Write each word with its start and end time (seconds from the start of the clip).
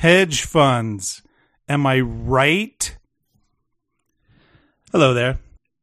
Hedge 0.00 0.46
funds. 0.46 1.20
Am 1.68 1.86
I 1.86 2.00
right? 2.00 2.96
Hello 4.92 5.12
there. 5.12 5.38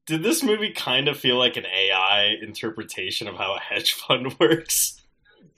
Did 0.08 0.24
this 0.24 0.42
movie 0.42 0.72
kind 0.72 1.08
of 1.08 1.20
feel 1.20 1.38
like 1.38 1.56
an 1.56 1.68
AI 1.68 2.36
interpretation 2.42 3.28
of 3.28 3.36
how 3.36 3.56
a 3.56 3.60
hedge 3.60 3.94
fund 3.94 4.36
works? 4.40 5.00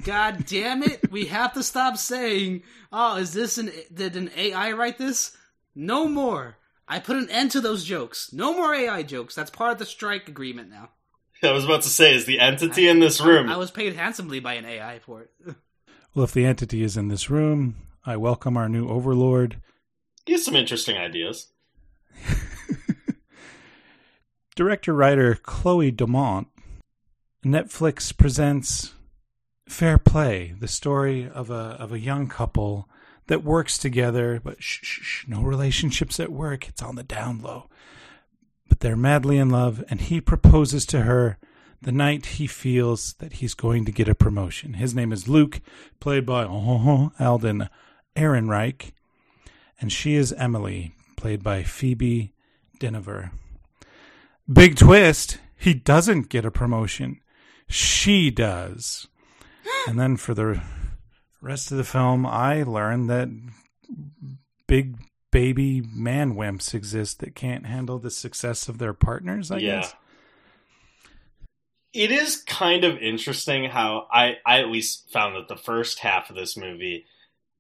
God 0.04 0.46
damn 0.46 0.84
it! 0.84 1.10
We 1.10 1.28
have 1.28 1.54
to 1.54 1.64
stop 1.64 1.98
saying, 1.98 2.64
"Oh, 2.92 3.18
is 3.18 3.34
this 3.34 3.58
an 3.58 3.72
did 3.94 4.16
an 4.16 4.30
AI 4.36 4.74
write 4.74 4.98
this?" 4.98 5.36
No 5.74 6.08
more. 6.08 6.58
I 6.88 7.00
put 7.00 7.18
an 7.18 7.30
end 7.30 7.52
to 7.52 7.62
those 7.62 7.86
jokes. 7.86 8.34
No 8.34 8.54
more 8.54 8.74
AI 8.74 9.04
jokes. 9.04 9.36
That's 9.36 9.52
part 9.52 9.72
of 9.72 9.80
the 9.80 9.86
strike 9.86 10.28
agreement 10.28 10.70
now. 10.70 10.90
I 11.44 11.52
was 11.52 11.64
about 11.64 11.84
to 11.84 11.90
say, 11.90 12.16
is 12.16 12.26
the 12.26 12.40
entity 12.40 12.88
in 12.90 13.00
this 13.00 13.22
room? 13.22 13.50
I, 13.50 13.54
I 13.54 13.58
was 13.58 13.72
paid 13.72 13.96
handsomely 13.96 14.40
by 14.40 14.56
an 14.56 14.66
AI 14.66 15.00
for 15.00 15.22
it. 15.22 15.32
Well, 16.16 16.24
if 16.24 16.32
the 16.32 16.44
entity 16.44 16.82
is 16.82 16.98
in 16.98 17.08
this 17.08 17.30
room, 17.30 17.76
I 18.10 18.18
welcome 18.18 18.58
our 18.58 18.68
new 18.68 18.90
overlord. 18.90 19.62
He 20.26 20.32
has 20.32 20.44
some 20.44 20.56
interesting 20.56 20.98
ideas. 20.98 21.52
Director 24.56 24.96
writer 24.96 25.36
Chloe 25.36 25.92
Domont. 25.92 26.48
Netflix 27.46 28.18
presents 28.18 28.96
Fair 29.68 30.00
Play, 30.00 30.56
the 30.60 30.68
story 30.68 31.30
of 31.30 31.52
a 31.52 31.78
of 31.80 31.92
a 31.92 32.00
young 32.00 32.28
couple 32.28 32.90
that 33.28 33.44
works 33.44 33.78
together, 33.78 34.42
but 34.44 34.60
shh, 34.60 34.80
shh, 34.82 35.02
shh, 35.04 35.28
no 35.28 35.44
relationships 35.44 36.20
at 36.20 36.32
work. 36.32 36.68
It's 36.68 36.82
on 36.82 36.96
the 36.96 37.04
down 37.04 37.44
low. 37.44 37.70
But 38.68 38.80
they're 38.80 38.98
madly 38.98 39.38
in 39.38 39.52
love, 39.52 39.84
and 39.88 40.02
he 40.02 40.20
proposes 40.20 40.88
to 40.88 41.02
her 41.02 41.38
the 41.80 41.92
night 41.92 42.26
he 42.26 42.48
feels 42.48 43.14
that 43.20 43.34
he's 43.34 43.54
going 43.54 43.86
to 43.86 43.92
get 43.92 44.10
a 44.10 44.16
promotion. 44.16 44.74
His 44.74 44.96
name 44.96 45.14
is 45.14 45.28
Luke, 45.28 45.62
played 46.00 46.26
by 46.26 46.46
uh, 46.46 47.10
Alden 47.20 47.70
Ehrenreich, 48.20 48.92
and 49.80 49.92
she 49.92 50.16
is 50.16 50.34
Emily, 50.34 50.94
played 51.16 51.42
by 51.44 51.64
Phoebe 51.64 52.34
Dynevor. 52.80 53.32
Big 54.52 54.76
twist, 54.76 55.38
he 55.58 55.74
doesn't 55.74 56.30
get 56.30 56.46
a 56.46 56.52
promotion. 56.52 57.22
She 57.68 58.30
does. 58.32 59.08
and 59.88 60.00
then 60.00 60.18
for 60.18 60.34
the 60.34 60.62
rest 61.42 61.72
of 61.72 61.78
the 61.78 61.84
film, 61.84 62.26
I 62.26 62.64
learned 62.64 63.10
that 63.10 63.30
big 64.68 64.98
baby 65.32 65.82
man 65.82 66.36
wimps 66.36 66.74
exist 66.74 67.20
that 67.20 67.36
can't 67.36 67.68
handle 67.68 68.00
the 68.00 68.12
success 68.12 68.68
of 68.68 68.80
their 68.80 68.94
partners, 68.94 69.52
I 69.52 69.58
Yeah. 69.60 69.82
guess. 69.82 69.96
It 71.94 72.12
is 72.12 72.38
kind 72.44 72.84
of 72.84 72.98
interesting 72.98 73.66
how 73.66 74.08
I, 74.12 74.38
I 74.46 74.60
at 74.60 74.70
least 74.70 75.10
found 75.12 75.36
that 75.36 75.48
the 75.48 75.56
first 75.58 76.00
half 76.00 76.30
of 76.30 76.36
this 76.36 76.56
movie 76.56 77.06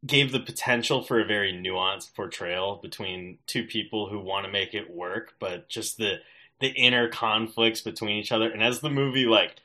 gave 0.05 0.31
the 0.31 0.39
potential 0.39 1.03
for 1.03 1.19
a 1.19 1.25
very 1.25 1.53
nuanced 1.53 2.15
portrayal 2.15 2.79
between 2.81 3.37
two 3.47 3.63
people 3.63 4.09
who 4.09 4.19
want 4.19 4.45
to 4.45 4.51
make 4.51 4.73
it 4.73 4.89
work, 4.93 5.33
but 5.39 5.67
just 5.69 5.97
the 5.97 6.19
the 6.59 6.69
inner 6.69 7.07
conflicts 7.07 7.81
between 7.81 8.17
each 8.17 8.31
other. 8.31 8.49
And 8.49 8.61
as 8.61 8.81
the 8.81 8.89
movie, 8.89 9.25
like 9.25 9.55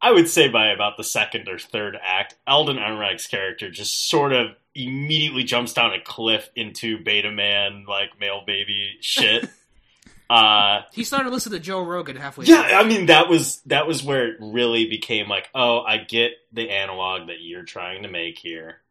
I 0.00 0.10
would 0.12 0.28
say 0.28 0.48
by 0.48 0.66
about 0.68 0.96
the 0.96 1.04
second 1.04 1.48
or 1.48 1.58
third 1.58 1.96
act, 2.02 2.36
Alden 2.46 2.76
Ehrenreich's 2.76 3.26
character 3.26 3.70
just 3.70 4.08
sort 4.08 4.32
of 4.32 4.48
immediately 4.74 5.44
jumps 5.44 5.72
down 5.74 5.92
a 5.92 6.00
cliff 6.00 6.50
into 6.56 7.02
beta 7.02 7.30
man 7.30 7.84
like 7.86 8.18
male 8.18 8.42
baby 8.46 8.96
shit. 9.00 9.48
uh 10.30 10.80
He 10.92 11.04
started 11.04 11.30
listening 11.30 11.58
to 11.58 11.64
Joe 11.64 11.82
Rogan 11.82 12.16
halfway. 12.16 12.46
yeah, 12.46 12.66
through. 12.66 12.76
I 12.76 12.84
mean 12.84 13.06
that 13.06 13.28
was 13.28 13.60
that 13.66 13.86
was 13.86 14.02
where 14.02 14.28
it 14.28 14.36
really 14.40 14.88
became 14.88 15.28
like, 15.28 15.48
oh, 15.54 15.80
I 15.80 15.98
get 15.98 16.32
the 16.52 16.70
analog 16.70 17.28
that 17.28 17.40
you're 17.40 17.64
trying 17.64 18.02
to 18.02 18.08
make 18.08 18.38
here. 18.38 18.81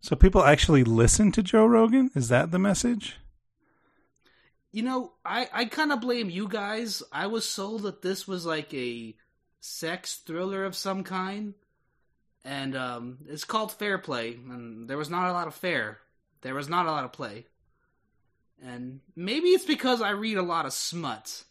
So 0.00 0.16
people 0.16 0.44
actually 0.44 0.84
listen 0.84 1.32
to 1.32 1.42
Joe 1.42 1.66
Rogan? 1.66 2.10
Is 2.14 2.28
that 2.28 2.50
the 2.50 2.58
message? 2.58 3.16
You 4.70 4.82
know, 4.82 5.12
I, 5.24 5.48
I 5.52 5.64
kind 5.64 5.92
of 5.92 6.00
blame 6.00 6.30
you 6.30 6.46
guys. 6.48 7.02
I 7.12 7.26
was 7.26 7.44
sold 7.44 7.82
that 7.82 8.02
this 8.02 8.28
was 8.28 8.46
like 8.46 8.72
a 8.74 9.16
sex 9.60 10.16
thriller 10.16 10.64
of 10.64 10.76
some 10.76 11.04
kind. 11.04 11.54
And 12.44 12.76
um, 12.76 13.18
it's 13.26 13.44
called 13.44 13.72
Fair 13.72 13.98
Play. 13.98 14.34
And 14.34 14.88
there 14.88 14.98
was 14.98 15.10
not 15.10 15.28
a 15.28 15.32
lot 15.32 15.48
of 15.48 15.54
fair. 15.54 15.98
There 16.42 16.54
was 16.54 16.68
not 16.68 16.86
a 16.86 16.90
lot 16.90 17.04
of 17.04 17.12
play. 17.12 17.46
And 18.62 19.00
maybe 19.16 19.48
it's 19.48 19.64
because 19.64 20.02
I 20.02 20.10
read 20.10 20.36
a 20.36 20.42
lot 20.42 20.66
of 20.66 20.72
smut. 20.72 21.44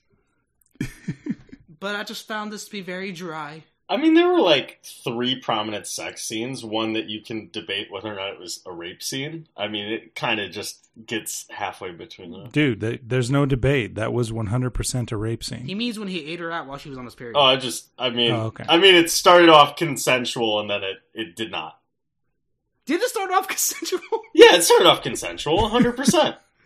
but 1.80 1.96
I 1.96 2.04
just 2.04 2.28
found 2.28 2.52
this 2.52 2.66
to 2.66 2.72
be 2.72 2.82
very 2.82 3.12
dry. 3.12 3.64
I 3.90 3.96
mean, 3.96 4.16
there 4.16 4.28
were 4.28 4.42
like 4.42 4.80
three 4.84 5.40
prominent 5.40 5.88
sex 5.88 6.24
scenes. 6.24 6.64
One 6.66 6.94
that 6.94 7.06
you 7.06 7.22
can 7.22 7.50
debate 7.52 7.88
whether 7.90 8.12
or 8.12 8.16
not 8.16 8.34
it 8.34 8.40
was 8.40 8.62
a 8.66 8.72
rape 8.74 9.02
scene. 9.02 9.48
I 9.56 9.70
mean, 9.70 9.86
it 9.92 10.14
kind 10.14 10.42
of 10.42 10.52
just 10.52 10.90
gets 11.06 11.46
halfway 11.50 11.92
between 11.92 12.32
them. 12.32 12.50
Dude, 12.50 12.82
th- 12.82 13.02
there's 13.06 13.32
no 13.32 13.46
debate. 13.46 13.96
That 13.96 14.12
was 14.12 14.30
100% 14.32 15.12
a 15.12 15.16
rape 15.18 15.42
scene. 15.44 15.66
He 15.66 15.74
means 15.76 15.98
when 15.98 16.10
he 16.10 16.26
ate 16.34 16.40
her 16.42 16.52
out 16.52 16.68
while 16.68 16.78
she 16.78 16.90
was 16.90 16.98
on 16.98 17.06
his 17.06 17.16
period. 17.16 17.38
Oh, 17.38 17.42
I 17.44 17.56
just, 17.56 17.90
I 17.98 18.10
mean, 18.10 18.32
Oh, 18.34 18.48
okay. 18.48 18.66
I 18.68 18.78
mean, 18.78 18.94
it 18.96 19.10
started 19.10 19.48
off 19.48 19.78
consensual 19.78 20.60
and 20.60 20.70
then 20.70 20.84
it 20.84 20.98
it 21.14 21.36
did 21.38 21.52
not. 21.52 21.80
Did 22.86 23.02
it 23.02 23.10
start 23.10 23.32
off 23.32 23.48
consensual? 23.48 24.02
Yeah, 24.34 24.56
it 24.56 24.64
started 24.64 24.88
off 24.88 25.02
consensual, 25.02 25.62
100. 25.62 25.96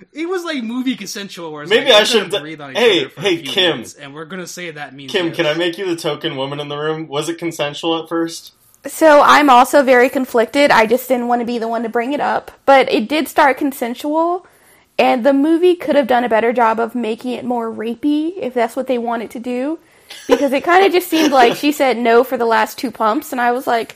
Percent 0.09 0.23
It 0.23 0.29
was 0.29 0.43
like 0.43 0.63
movie 0.63 0.95
consensual, 0.95 1.51
where 1.51 1.63
it's 1.63 1.69
Maybe 1.69 1.91
like, 1.91 2.01
I 2.01 2.03
should've 2.03 2.31
gonna 2.31 2.43
breathe 2.43 2.61
on 2.61 2.71
each 2.71 2.77
Hey, 2.77 2.99
other 3.01 3.09
for 3.09 3.19
a 3.19 3.23
hey, 3.23 3.37
few 3.37 3.51
Kim. 3.51 3.71
minutes, 3.71 3.93
and 3.93 4.13
we're 4.13 4.25
gonna 4.25 4.47
say 4.47 4.71
that 4.71 4.93
means 4.93 5.11
Kim, 5.11 5.27
yes. 5.27 5.35
can 5.35 5.45
I 5.45 5.53
make 5.53 5.77
you 5.77 5.85
the 5.85 5.95
token 5.95 6.35
woman 6.35 6.59
in 6.59 6.67
the 6.67 6.77
room? 6.77 7.07
Was 7.07 7.29
it 7.29 7.37
consensual 7.37 8.01
at 8.01 8.09
first? 8.09 8.53
So 8.87 9.21
I'm 9.21 9.49
also 9.49 9.83
very 9.83 10.09
conflicted. 10.09 10.71
I 10.71 10.87
just 10.87 11.07
didn't 11.07 11.27
want 11.27 11.41
to 11.41 11.45
be 11.45 11.59
the 11.59 11.67
one 11.67 11.83
to 11.83 11.89
bring 11.89 12.13
it 12.13 12.19
up. 12.19 12.51
But 12.65 12.91
it 12.91 13.07
did 13.07 13.27
start 13.27 13.57
consensual, 13.57 14.47
and 14.97 15.23
the 15.23 15.33
movie 15.33 15.75
could 15.75 15.95
have 15.95 16.07
done 16.07 16.23
a 16.23 16.29
better 16.29 16.51
job 16.51 16.79
of 16.79 16.95
making 16.95 17.33
it 17.33 17.45
more 17.45 17.71
rapey 17.71 18.33
if 18.37 18.53
that's 18.55 18.75
what 18.75 18.87
they 18.87 18.97
wanted 18.97 19.29
to 19.31 19.39
do. 19.39 19.77
Because 20.27 20.51
it 20.51 20.63
kind 20.63 20.85
of 20.85 20.91
just 20.91 21.07
seemed 21.07 21.31
like 21.31 21.55
she 21.55 21.71
said 21.71 21.97
no 21.97 22.23
for 22.23 22.37
the 22.37 22.45
last 22.45 22.77
two 22.77 22.91
pumps, 22.91 23.31
and 23.31 23.39
I 23.39 23.51
was 23.51 23.67
like, 23.67 23.95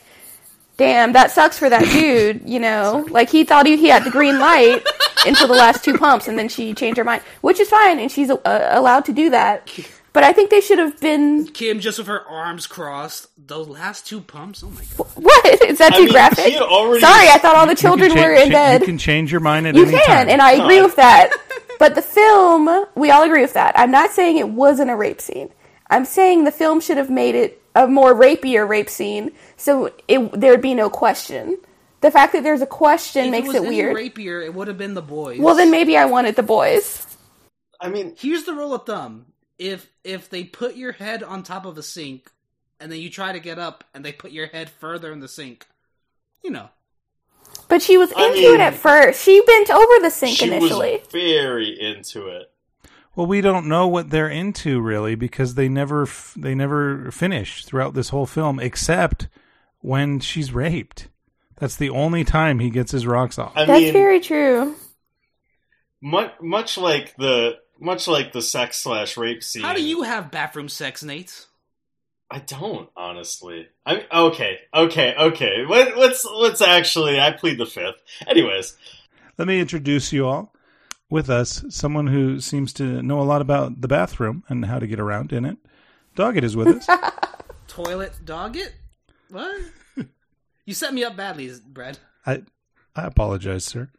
damn, 0.77 1.13
that 1.13 1.31
sucks 1.31 1.57
for 1.57 1.69
that 1.69 1.83
dude, 1.83 2.47
you 2.47 2.59
know? 2.59 3.05
Like 3.09 3.29
he 3.29 3.43
thought 3.43 3.65
he, 3.65 3.77
he 3.77 3.87
had 3.87 4.03
the 4.03 4.11
green 4.11 4.39
light 4.39 4.83
until 5.25 5.47
the 5.47 5.53
last 5.53 5.83
two 5.83 5.97
pumps, 5.97 6.27
and 6.27 6.37
then 6.37 6.49
she 6.49 6.73
changed 6.73 6.97
her 6.97 7.03
mind, 7.03 7.21
which 7.41 7.59
is 7.59 7.69
fine, 7.69 7.99
and 7.99 8.11
she's 8.11 8.29
uh, 8.29 8.39
allowed 8.71 9.05
to 9.05 9.13
do 9.13 9.29
that. 9.31 9.69
But 10.13 10.23
I 10.23 10.31
think 10.31 10.49
they 10.49 10.61
should 10.61 10.79
have 10.79 10.97
been. 11.01 11.45
Kim 11.47 11.81
just 11.81 11.97
with 11.97 12.07
her 12.07 12.25
arms 12.25 12.67
crossed. 12.67 13.27
Those 13.47 13.67
last 13.67 14.07
two 14.07 14.21
pumps. 14.21 14.63
Oh 14.63 14.69
my 14.69 14.81
god. 14.97 15.07
What 15.15 15.61
is 15.69 15.77
that 15.79 15.91
I 15.93 15.97
too 15.97 16.03
mean, 16.05 16.13
graphic? 16.13 16.53
he 16.53 16.57
already- 16.57 17.01
Sorry, 17.01 17.27
I 17.27 17.37
thought 17.37 17.55
all 17.57 17.67
the 17.67 17.75
children 17.75 18.11
cha- 18.11 18.21
were 18.23 18.33
in 18.33 18.45
cha- 18.47 18.53
bed. 18.53 18.81
You 18.81 18.85
can 18.87 18.97
change 18.97 19.29
your 19.31 19.41
mind 19.41 19.67
at 19.67 19.75
You 19.75 19.83
any 19.83 19.91
can, 19.91 20.05
time. 20.07 20.29
and 20.29 20.41
I 20.41 20.51
agree 20.53 20.81
with 20.81 20.95
that. 20.95 21.31
But 21.79 21.95
the 21.95 22.01
film, 22.01 22.85
we 22.95 23.11
all 23.11 23.23
agree 23.23 23.41
with 23.41 23.53
that. 23.53 23.77
I'm 23.77 23.91
not 23.91 24.11
saying 24.11 24.37
it 24.37 24.47
wasn't 24.47 24.89
a 24.89 24.95
rape 24.95 25.19
scene. 25.19 25.49
I'm 25.89 26.05
saying 26.05 26.45
the 26.45 26.51
film 26.51 26.79
should 26.79 26.95
have 26.95 27.09
made 27.09 27.35
it 27.35 27.61
a 27.75 27.87
more 27.87 28.13
rapier 28.13 28.65
rape 28.65 28.89
scene, 28.89 29.31
so 29.57 29.91
it, 30.07 30.31
there'd 30.31 30.61
be 30.61 30.73
no 30.73 30.89
question. 30.89 31.57
The 32.01 32.09
fact 32.09 32.33
that 32.33 32.43
there's 32.43 32.61
a 32.61 32.67
question 32.67 33.25
If 33.25 33.31
makes 33.31 33.49
it, 33.49 33.55
it, 33.55 33.59
was 33.61 33.67
any 33.67 33.77
weird. 33.77 33.95
Rapier, 33.95 34.41
it 34.41 34.53
would 34.53 34.67
have 34.67 34.77
been 34.77 34.93
the 34.93 35.01
boys. 35.01 35.39
Well, 35.39 35.55
then 35.55 35.71
maybe 35.71 35.97
I 35.97 36.05
wanted 36.05 36.35
the 36.35 36.43
boys. 36.43 37.05
I 37.79 37.89
mean, 37.89 38.15
here's 38.17 38.43
the 38.45 38.53
rule 38.53 38.73
of 38.73 38.85
thumb: 38.85 39.25
if 39.59 39.89
if 40.03 40.29
they 40.29 40.43
put 40.43 40.75
your 40.75 40.93
head 40.93 41.23
on 41.23 41.43
top 41.43 41.65
of 41.65 41.77
a 41.77 41.83
sink, 41.83 42.31
and 42.79 42.91
then 42.91 42.99
you 42.99 43.09
try 43.09 43.33
to 43.33 43.39
get 43.39 43.59
up, 43.59 43.83
and 43.93 44.05
they 44.05 44.11
put 44.11 44.31
your 44.31 44.47
head 44.47 44.69
further 44.69 45.11
in 45.11 45.19
the 45.19 45.27
sink, 45.27 45.65
you 46.43 46.51
know. 46.51 46.69
But 47.67 47.81
she 47.81 47.97
was 47.97 48.11
I 48.15 48.27
into 48.27 48.39
mean, 48.39 48.55
it 48.55 48.59
at 48.61 48.75
first. 48.75 49.23
She 49.23 49.41
bent 49.45 49.69
over 49.69 49.99
the 50.01 50.09
sink 50.09 50.37
she 50.37 50.47
initially. 50.47 50.97
was 50.97 51.07
very 51.11 51.79
into 51.79 52.27
it. 52.27 52.51
Well, 53.15 53.27
we 53.27 53.41
don't 53.41 53.67
know 53.67 53.87
what 53.87 54.09
they're 54.09 54.29
into 54.29 54.81
really 54.81 55.15
because 55.15 55.55
they 55.55 55.69
never 55.69 56.03
f- 56.03 56.33
they 56.37 56.53
never 56.53 57.11
finish 57.11 57.63
throughout 57.65 57.93
this 57.93 58.09
whole 58.09 58.25
film 58.25 58.59
except 58.59 59.27
when 59.79 60.19
she's 60.19 60.51
raped. 60.51 61.07
That's 61.57 61.77
the 61.77 61.89
only 61.89 62.25
time 62.25 62.59
he 62.59 62.69
gets 62.69 62.91
his 62.91 63.07
rocks 63.07 63.39
off. 63.39 63.53
I 63.55 63.65
That's 63.65 63.79
mean, 63.79 63.93
very 63.93 64.19
true. 64.19 64.75
much 66.01 66.33
much 66.41 66.77
like 66.77 67.15
the 67.17 67.57
much 67.79 68.07
like 68.07 68.33
the 68.33 68.41
sex 68.41 68.77
slash 68.77 69.15
rape 69.17 69.43
scene. 69.43 69.63
How 69.63 69.73
do 69.73 69.83
you 69.83 70.03
have 70.03 70.31
bathroom 70.31 70.67
sex, 70.69 71.03
Nate? 71.03 71.45
I 72.29 72.39
don't 72.39 72.89
honestly. 72.97 73.67
I 73.85 73.95
mean, 73.95 74.05
okay, 74.11 74.59
okay, 74.73 75.15
okay. 75.17 75.65
Let, 75.67 75.97
let's 75.97 76.25
let's 76.25 76.61
actually. 76.61 77.19
I 77.19 77.31
plead 77.31 77.57
the 77.59 77.65
fifth. 77.65 77.95
Anyways, 78.27 78.75
Let 79.37 79.47
me 79.47 79.59
introduce 79.59 80.11
you 80.11 80.25
all. 80.27 80.51
With 81.09 81.29
us, 81.29 81.63
someone 81.69 82.07
who 82.07 82.39
seems 82.39 82.73
to 82.73 83.01
know 83.03 83.19
a 83.19 83.23
lot 83.23 83.41
about 83.41 83.81
the 83.81 83.87
bathroom 83.87 84.43
and 84.49 84.65
how 84.65 84.79
to 84.79 84.87
get 84.87 84.99
around 84.99 85.31
in 85.31 85.45
it. 85.45 85.57
Doggett 86.15 86.43
is 86.43 86.55
with 86.55 86.67
us. 86.67 86.87
Toilet 87.67 88.13
Doggett? 88.25 88.71
What? 89.29 89.61
you 90.65 90.73
set 90.73 90.93
me 90.93 91.03
up 91.03 91.15
badly, 91.15 91.51
Brad. 91.67 91.99
I 92.25 92.43
I 92.95 93.05
apologize, 93.05 93.65
sir. 93.65 93.89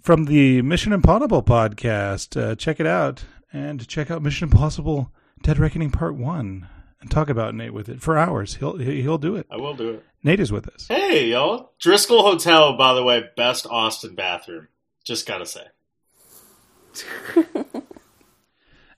From 0.00 0.24
the 0.24 0.60
Mission 0.62 0.92
Impossible 0.92 1.42
podcast, 1.42 2.40
uh, 2.40 2.54
check 2.56 2.80
it 2.80 2.86
out 2.86 3.24
and 3.52 3.86
check 3.86 4.10
out 4.10 4.22
Mission 4.22 4.50
Impossible: 4.50 5.10
Dead 5.42 5.58
Reckoning 5.58 5.90
Part 5.90 6.16
One 6.16 6.68
and 7.02 7.10
talk 7.10 7.28
about 7.28 7.54
Nate 7.54 7.74
with 7.74 7.88
it 7.88 8.00
for 8.00 8.16
hours. 8.16 8.54
He'll 8.54 8.78
he'll 8.78 9.18
do 9.18 9.36
it. 9.36 9.46
I 9.50 9.56
will 9.56 9.74
do 9.74 9.90
it. 9.90 10.04
Nate 10.22 10.40
is 10.40 10.52
with 10.52 10.68
us. 10.68 10.86
Hey, 10.88 11.26
y'all. 11.26 11.72
Driscoll 11.80 12.22
Hotel, 12.22 12.76
by 12.76 12.94
the 12.94 13.02
way, 13.02 13.24
best 13.36 13.66
Austin 13.66 14.14
bathroom. 14.14 14.68
Just 15.04 15.26
gotta 15.26 15.46
say. 15.46 15.66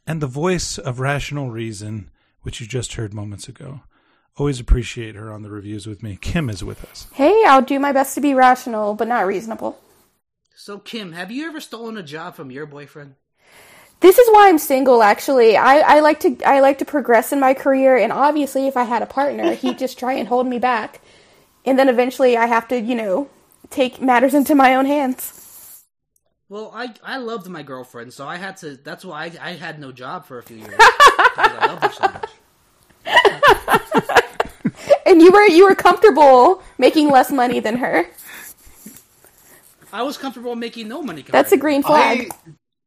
And 0.06 0.20
the 0.20 0.26
voice 0.26 0.76
of 0.76 1.00
rational 1.00 1.50
reason, 1.50 2.10
which 2.42 2.60
you 2.60 2.66
just 2.66 2.94
heard 2.94 3.14
moments 3.14 3.48
ago. 3.48 3.80
Always 4.36 4.60
appreciate 4.60 5.14
her 5.14 5.32
on 5.32 5.42
the 5.42 5.50
reviews 5.50 5.86
with 5.86 6.02
me. 6.02 6.18
Kim 6.20 6.50
is 6.50 6.62
with 6.62 6.84
us. 6.84 7.06
Hey, 7.12 7.44
I'll 7.46 7.62
do 7.62 7.78
my 7.78 7.92
best 7.92 8.14
to 8.16 8.20
be 8.20 8.34
rational, 8.34 8.94
but 8.94 9.08
not 9.08 9.26
reasonable. 9.26 9.80
So, 10.54 10.78
Kim, 10.78 11.12
have 11.12 11.30
you 11.30 11.46
ever 11.46 11.60
stolen 11.60 11.96
a 11.96 12.02
job 12.02 12.34
from 12.34 12.50
your 12.50 12.66
boyfriend? 12.66 13.14
This 14.00 14.18
is 14.18 14.28
why 14.32 14.48
I'm 14.48 14.58
single. 14.58 15.02
Actually, 15.02 15.56
I, 15.56 15.78
I 15.78 16.00
like 16.00 16.20
to 16.20 16.36
I 16.44 16.60
like 16.60 16.78
to 16.78 16.84
progress 16.84 17.32
in 17.32 17.40
my 17.40 17.54
career, 17.54 17.96
and 17.96 18.12
obviously, 18.12 18.66
if 18.66 18.76
I 18.76 18.84
had 18.84 19.02
a 19.02 19.06
partner, 19.06 19.54
he'd 19.54 19.78
just 19.78 19.98
try 19.98 20.12
and 20.14 20.28
hold 20.28 20.46
me 20.46 20.58
back, 20.58 21.00
and 21.64 21.78
then 21.78 21.88
eventually, 21.88 22.36
I 22.36 22.46
have 22.46 22.68
to, 22.68 22.78
you 22.78 22.94
know, 22.94 23.30
take 23.70 24.02
matters 24.02 24.34
into 24.34 24.54
my 24.54 24.74
own 24.74 24.84
hands. 24.84 25.43
Well, 26.48 26.70
I 26.74 26.94
I 27.02 27.16
loved 27.18 27.48
my 27.48 27.62
girlfriend, 27.62 28.12
so 28.12 28.26
I 28.26 28.36
had 28.36 28.56
to. 28.58 28.76
That's 28.76 29.04
why 29.04 29.24
I, 29.24 29.50
I 29.50 29.52
had 29.52 29.80
no 29.80 29.92
job 29.92 30.26
for 30.26 30.38
a 30.38 30.42
few 30.42 30.58
years 30.58 30.70
because 30.76 31.52
I 31.58 31.66
loved 31.66 31.82
her 31.82 31.92
so 31.92 32.02
much. 32.02 32.30
And 35.06 35.20
you 35.22 35.30
were 35.30 35.46
you 35.46 35.68
were 35.68 35.74
comfortable 35.74 36.62
making 36.78 37.10
less 37.10 37.30
money 37.30 37.60
than 37.60 37.76
her. 37.76 38.06
I 39.92 40.02
was 40.02 40.16
comfortable 40.16 40.56
making 40.56 40.88
no 40.88 41.02
money. 41.02 41.22
That's 41.22 41.52
a 41.52 41.56
green 41.56 41.82
flag. 41.82 42.32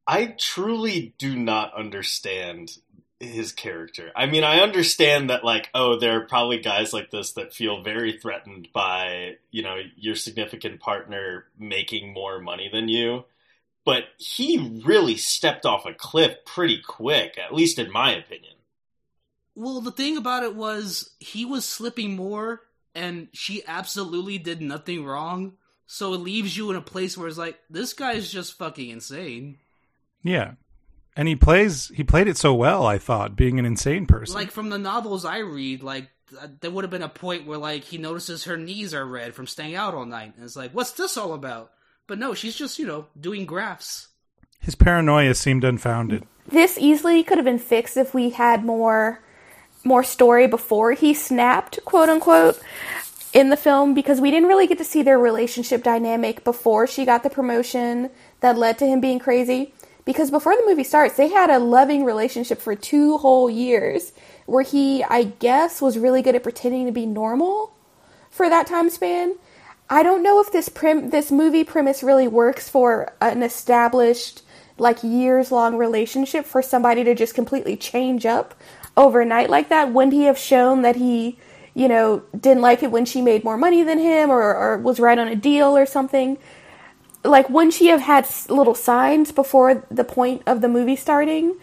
I 0.07 0.21
I 0.21 0.35
truly 0.37 1.13
do 1.17 1.37
not 1.37 1.73
understand 1.73 2.77
his 3.19 3.51
character. 3.51 4.11
I 4.15 4.25
mean, 4.25 4.43
I 4.43 4.59
understand 4.59 5.29
that 5.29 5.43
like, 5.43 5.69
oh, 5.73 5.99
there 5.99 6.17
are 6.17 6.25
probably 6.25 6.59
guys 6.59 6.93
like 6.93 7.11
this 7.11 7.33
that 7.33 7.53
feel 7.53 7.81
very 7.81 8.17
threatened 8.19 8.69
by, 8.73 9.37
you 9.49 9.63
know, 9.63 9.77
your 9.95 10.15
significant 10.15 10.79
partner 10.79 11.45
making 11.57 12.13
more 12.13 12.39
money 12.39 12.69
than 12.71 12.89
you. 12.89 13.25
But 13.87 14.03
he 14.17 14.81
really 14.83 15.15
stepped 15.15 15.65
off 15.65 15.85
a 15.85 15.93
cliff 15.93 16.35
pretty 16.45 16.81
quick, 16.85 17.37
at 17.37 17.53
least 17.53 17.79
in 17.79 17.89
my 17.89 18.15
opinion. 18.15 18.55
Well, 19.55 19.79
the 19.79 19.93
thing 19.93 20.17
about 20.17 20.43
it 20.43 20.55
was 20.55 21.11
he 21.19 21.45
was 21.45 21.63
slipping 21.63 22.13
more, 22.13 22.63
and 22.93 23.29
she 23.31 23.63
absolutely 23.65 24.39
did 24.39 24.61
nothing 24.61 25.05
wrong. 25.05 25.53
So 25.85 26.13
it 26.13 26.17
leaves 26.17 26.57
you 26.57 26.69
in 26.69 26.75
a 26.75 26.81
place 26.81 27.17
where 27.17 27.29
it's 27.29 27.37
like, 27.37 27.57
this 27.69 27.93
guy's 27.93 28.29
just 28.29 28.57
fucking 28.57 28.89
insane. 28.89 29.57
Yeah. 30.21 30.55
And 31.15 31.29
he 31.29 31.37
plays 31.37 31.87
he 31.95 32.03
played 32.03 32.27
it 32.27 32.35
so 32.35 32.53
well, 32.53 32.85
I 32.85 32.97
thought, 32.97 33.37
being 33.37 33.57
an 33.57 33.65
insane 33.65 34.05
person. 34.05 34.35
Like 34.35 34.51
from 34.51 34.69
the 34.69 34.77
novels 34.77 35.23
I 35.23 35.37
read, 35.37 35.81
like 35.81 36.09
there 36.59 36.71
would 36.71 36.83
have 36.83 36.91
been 36.91 37.03
a 37.03 37.07
point 37.07 37.47
where 37.47 37.57
like 37.57 37.85
he 37.85 37.97
notices 37.97 38.43
her 38.43 38.57
knees 38.57 38.93
are 38.93 39.05
red 39.05 39.33
from 39.33 39.47
staying 39.47 39.75
out 39.75 39.93
all 39.93 40.05
night, 40.05 40.33
and 40.35 40.43
it's 40.43 40.57
like, 40.57 40.71
what's 40.71 40.91
this 40.91 41.15
all 41.15 41.31
about? 41.31 41.71
But 42.07 42.19
no, 42.19 42.33
she's 42.33 42.55
just 42.55 42.79
you 42.79 42.87
know 42.87 43.07
doing 43.19 43.45
graphs. 43.45 44.07
His 44.59 44.75
paranoia 44.75 45.35
seemed 45.35 45.63
unfounded. 45.63 46.25
This 46.47 46.77
easily 46.77 47.23
could 47.23 47.37
have 47.37 47.45
been 47.45 47.59
fixed 47.59 47.97
if 47.97 48.13
we 48.13 48.31
had 48.31 48.65
more 48.65 49.21
more 49.83 50.03
story 50.03 50.47
before 50.47 50.93
he 50.93 51.13
snapped, 51.13 51.79
quote 51.85 52.09
unquote, 52.09 52.59
in 53.33 53.49
the 53.49 53.57
film 53.57 53.93
because 53.93 54.19
we 54.19 54.31
didn't 54.31 54.49
really 54.49 54.67
get 54.67 54.77
to 54.77 54.83
see 54.83 55.03
their 55.03 55.19
relationship 55.19 55.83
dynamic 55.83 56.43
before 56.43 56.87
she 56.87 57.05
got 57.05 57.23
the 57.23 57.29
promotion 57.29 58.09
that 58.39 58.57
led 58.57 58.77
to 58.79 58.85
him 58.85 58.99
being 58.99 59.19
crazy. 59.19 59.73
Because 60.05 60.31
before 60.31 60.55
the 60.55 60.65
movie 60.65 60.85
starts, 60.85 61.17
they 61.17 61.27
had 61.27 61.49
a 61.49 61.59
loving 61.59 62.05
relationship 62.05 62.61
for 62.61 62.75
two 62.75 63.17
whole 63.17 63.49
years 63.49 64.13
where 64.45 64.63
he, 64.63 65.03
I 65.03 65.23
guess, 65.23 65.81
was 65.81 65.97
really 65.97 66.21
good 66.21 66.35
at 66.35 66.43
pretending 66.43 66.85
to 66.85 66.93
be 66.93 67.05
normal 67.05 67.73
for 68.31 68.49
that 68.49 68.67
time 68.67 68.89
span. 68.89 69.35
I 69.89 70.03
don't 70.03 70.23
know 70.23 70.41
if 70.41 70.51
this 70.51 70.69
prim- 70.69 71.11
this 71.11 71.31
movie 71.31 71.63
premise 71.63 72.03
really 72.03 72.27
works 72.27 72.67
for 72.67 73.13
an 73.21 73.41
established 73.41 74.41
like 74.77 75.03
years 75.03 75.51
long 75.51 75.77
relationship 75.77 76.45
for 76.45 76.61
somebody 76.61 77.03
to 77.03 77.15
just 77.15 77.33
completely 77.33 77.75
change 77.77 78.25
up 78.25 78.53
overnight 78.95 79.49
like 79.49 79.69
that. 79.69 79.93
Wouldn't 79.93 80.13
he 80.13 80.23
have 80.23 80.37
shown 80.37 80.81
that 80.81 80.97
he, 80.97 81.37
you 81.73 81.87
know, 81.87 82.23
didn't 82.37 82.61
like 82.61 82.83
it 82.83 82.91
when 82.91 83.05
she 83.05 83.21
made 83.21 83.43
more 83.43 83.57
money 83.57 83.81
than 83.83 83.97
him 83.97 84.29
or, 84.29 84.55
or 84.55 84.77
was 84.77 84.99
right 84.99 85.17
on 85.17 85.27
a 85.27 85.35
deal 85.35 85.75
or 85.77 85.85
something? 85.85 86.37
Like, 87.23 87.49
wouldn't 87.49 87.73
she 87.73 87.87
have 87.87 88.01
had 88.01 88.27
little 88.49 88.75
signs 88.75 89.31
before 89.31 89.85
the 89.89 90.03
point 90.03 90.43
of 90.45 90.61
the 90.61 90.67
movie 90.67 90.95
starting? 90.95 91.55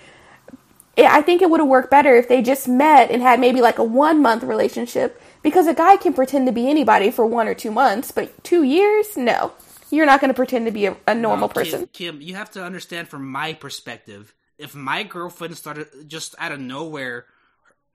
I 0.97 1.19
I 1.19 1.23
think 1.23 1.43
it 1.43 1.51
would 1.51 1.61
have 1.61 1.69
worked 1.69 1.91
better 1.91 2.15
if 2.17 2.29
they 2.29 2.41
just 2.41 2.69
met 2.69 3.11
and 3.11 3.21
had 3.21 3.39
maybe 3.39 3.61
like 3.61 3.79
a 3.79 3.85
one 3.85 4.23
month 4.23 4.43
relationship 4.45 5.21
because 5.45 5.69
a 5.69 5.75
guy 5.75 5.97
can 5.97 6.13
pretend 6.13 6.47
to 6.47 6.53
be 6.53 6.69
anybody 6.69 7.13
for 7.13 7.25
one 7.25 7.47
or 7.47 7.55
two 7.55 7.71
months, 7.71 8.11
but 8.11 8.43
two 8.43 8.65
years? 8.65 9.17
No. 9.17 9.53
You're 9.91 10.07
not 10.07 10.21
going 10.21 10.31
to 10.31 10.35
pretend 10.35 10.67
to 10.67 10.73
be 10.73 10.87
a, 10.87 10.97
a 11.07 11.15
normal 11.15 11.47
Now, 11.47 11.55
Kim- 11.55 11.63
person. 11.63 11.89
Kim, 11.93 12.21
you 12.21 12.35
have 12.35 12.51
to 12.53 12.65
understand 12.65 13.07
from 13.07 13.31
my 13.31 13.53
perspective. 13.53 14.35
If 14.59 14.75
my 14.75 15.05
girlfriend 15.05 15.57
started 15.57 15.87
just 16.09 16.35
out 16.39 16.51
of 16.51 16.59
nowhere, 16.59 17.27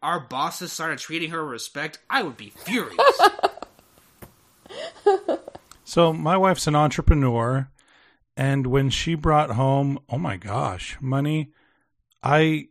our 0.01 0.21
bosses 0.21 0.71
started 0.71 0.99
treating 0.99 1.31
her 1.31 1.43
with 1.43 1.51
respect, 1.51 1.99
I 2.09 2.23
would 2.23 2.37
be 2.37 2.51
furious. 2.51 2.97
So 5.89 6.13
my 6.13 6.37
wife's 6.37 6.67
an 6.67 6.75
entrepreneur, 6.75 7.67
and 8.37 8.67
when 8.67 8.91
she 8.91 9.15
brought 9.15 9.49
home, 9.49 9.97
oh 10.07 10.19
my 10.19 10.37
gosh, 10.37 10.95
money, 11.01 11.49
I 12.21 12.67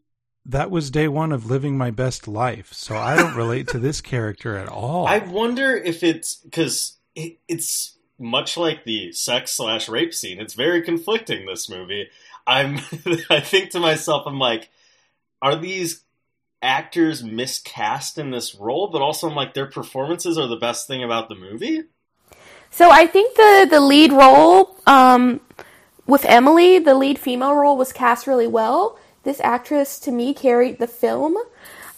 that 0.48 0.70
was 0.70 0.90
day 0.90 1.06
one 1.06 1.30
of 1.30 1.46
living 1.46 1.76
my 1.76 1.90
best 1.90 2.26
life. 2.26 2.72
So 2.72 2.96
I 2.96 3.16
don't 3.16 3.36
relate 3.36 3.68
to 3.68 3.78
this 3.78 4.00
character 4.00 4.56
at 4.56 4.68
all. 4.68 5.06
I 5.06 5.18
wonder 5.18 5.76
if 5.76 6.02
it's 6.02 6.36
because 6.36 6.96
it, 7.14 7.38
it's 7.46 7.96
much 8.18 8.56
like 8.56 8.84
the 8.84 9.12
sex 9.12 9.52
slash 9.52 9.88
rape 9.88 10.14
scene. 10.14 10.40
It's 10.40 10.54
very 10.54 10.82
conflicting. 10.82 11.46
This 11.46 11.68
movie. 11.68 12.08
I'm. 12.46 12.76
I 13.30 13.40
think 13.40 13.70
to 13.70 13.80
myself, 13.80 14.24
I'm 14.26 14.38
like, 14.38 14.70
are 15.42 15.54
these 15.54 16.02
actors 16.62 17.22
miscast 17.22 18.18
in 18.18 18.30
this 18.30 18.54
role? 18.54 18.88
But 18.88 19.02
also, 19.02 19.28
I'm 19.28 19.36
like, 19.36 19.52
their 19.52 19.66
performances 19.66 20.38
are 20.38 20.48
the 20.48 20.56
best 20.56 20.86
thing 20.86 21.04
about 21.04 21.28
the 21.28 21.34
movie. 21.34 21.84
So 22.70 22.90
I 22.90 23.06
think 23.06 23.36
the 23.36 23.66
the 23.70 23.80
lead 23.80 24.12
role 24.12 24.76
um, 24.86 25.42
with 26.06 26.24
Emily, 26.24 26.78
the 26.78 26.94
lead 26.94 27.18
female 27.18 27.54
role, 27.54 27.76
was 27.76 27.92
cast 27.92 28.26
really 28.26 28.46
well. 28.46 28.98
This 29.28 29.40
actress, 29.40 29.98
to 29.98 30.10
me, 30.10 30.32
carried 30.32 30.78
the 30.78 30.86
film 30.86 31.36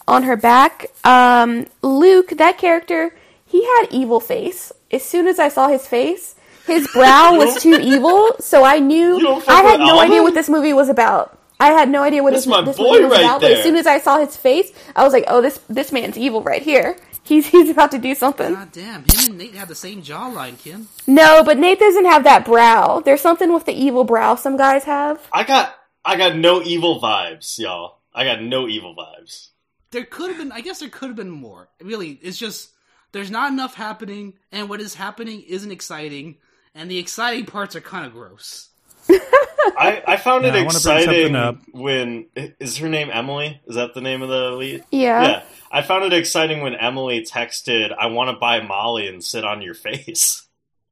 on 0.05 0.23
her 0.23 0.35
back. 0.35 0.87
Um, 1.05 1.65
Luke, 1.81 2.31
that 2.31 2.57
character, 2.57 3.15
he 3.45 3.63
had 3.63 3.85
evil 3.89 4.19
face. 4.19 4.73
As 4.91 5.05
soon 5.05 5.27
as 5.27 5.39
I 5.39 5.47
saw 5.47 5.69
his 5.69 5.87
face, 5.87 6.35
his 6.67 6.89
brow 6.91 7.37
was 7.37 7.63
too 7.63 7.79
evil. 7.81 8.35
So 8.41 8.65
I 8.65 8.79
knew 8.79 9.15
You 9.15 9.21
don't 9.21 9.41
fuck 9.41 9.55
I 9.55 9.61
had 9.61 9.79
with 9.79 9.87
no 9.87 10.01
idea 10.01 10.21
what 10.21 10.33
this 10.33 10.49
movie 10.49 10.73
was 10.73 10.89
about. 10.89 11.39
I 11.57 11.67
had 11.67 11.89
no 11.89 12.03
idea 12.03 12.21
what 12.21 12.33
This 12.33 12.43
this, 12.43 12.51
my 12.51 12.61
this 12.63 12.75
boy 12.75 12.95
movie 12.95 13.03
was 13.03 13.11
right 13.13 13.23
about. 13.23 13.39
But 13.39 13.51
as 13.53 13.63
soon 13.63 13.77
as 13.77 13.87
I 13.87 13.99
saw 13.99 14.19
his 14.19 14.35
face, 14.35 14.73
I 14.93 15.05
was 15.05 15.13
like, 15.13 15.23
"Oh, 15.29 15.39
this 15.39 15.61
this 15.69 15.93
man's 15.93 16.17
evil 16.17 16.41
right 16.43 16.61
here. 16.61 16.97
He's 17.23 17.47
he's 17.47 17.69
about 17.69 17.91
to 17.91 17.97
do 17.97 18.13
something." 18.13 18.53
God 18.53 18.73
damn, 18.73 19.05
him 19.05 19.29
and 19.29 19.37
Nate 19.37 19.55
have 19.55 19.69
the 19.69 19.75
same 19.75 20.01
jawline, 20.03 20.59
Kim. 20.59 20.89
No, 21.07 21.45
but 21.45 21.57
Nate 21.57 21.79
doesn't 21.79 22.05
have 22.07 22.25
that 22.25 22.43
brow. 22.43 22.99
There's 22.99 23.21
something 23.21 23.53
with 23.53 23.63
the 23.65 23.73
evil 23.73 24.03
brow 24.03 24.35
some 24.35 24.57
guys 24.57 24.83
have. 24.83 25.25
I 25.31 25.45
got. 25.45 25.77
I 26.03 26.17
got 26.17 26.35
no 26.35 26.61
evil 26.61 26.99
vibes, 26.99 27.59
y'all. 27.59 27.99
I 28.13 28.23
got 28.25 28.41
no 28.41 28.67
evil 28.67 28.95
vibes. 28.95 29.49
There 29.91 30.05
could 30.05 30.29
have 30.29 30.37
been, 30.39 30.51
I 30.51 30.61
guess, 30.61 30.79
there 30.79 30.89
could 30.89 31.09
have 31.09 31.15
been 31.15 31.29
more. 31.29 31.69
Really, 31.81 32.11
it's 32.21 32.37
just 32.37 32.71
there's 33.11 33.31
not 33.31 33.51
enough 33.51 33.75
happening, 33.75 34.33
and 34.51 34.69
what 34.69 34.81
is 34.81 34.95
happening 34.95 35.41
isn't 35.41 35.71
exciting, 35.71 36.37
and 36.73 36.89
the 36.89 36.97
exciting 36.97 37.45
parts 37.45 37.75
are 37.75 37.81
kind 37.81 38.05
of 38.05 38.13
gross. 38.13 38.69
I, 39.09 40.01
I 40.07 40.17
found 40.17 40.43
Yeah, 40.43 40.51
it 40.51 40.53
I 40.53 40.57
wanna 40.63 40.69
bring 40.69 40.79
something 40.79 41.03
exciting 41.03 41.35
up. 41.35 41.57
when 41.71 42.27
is 42.35 42.77
her 42.77 42.89
name 42.89 43.09
Emily? 43.11 43.61
Is 43.67 43.75
that 43.75 43.93
the 43.93 44.01
name 44.01 44.21
of 44.21 44.29
the 44.29 44.51
lead? 44.51 44.83
Yeah. 44.91 45.23
Yeah, 45.23 45.43
I 45.71 45.81
found 45.81 46.03
it 46.05 46.13
exciting 46.13 46.61
when 46.61 46.75
Emily 46.75 47.21
texted, 47.21 47.95
"I 47.97 48.07
want 48.07 48.29
to 48.29 48.37
buy 48.39 48.61
Molly 48.61 49.07
and 49.07 49.23
sit 49.23 49.43
on 49.45 49.61
your 49.61 49.73
face." 49.75 50.47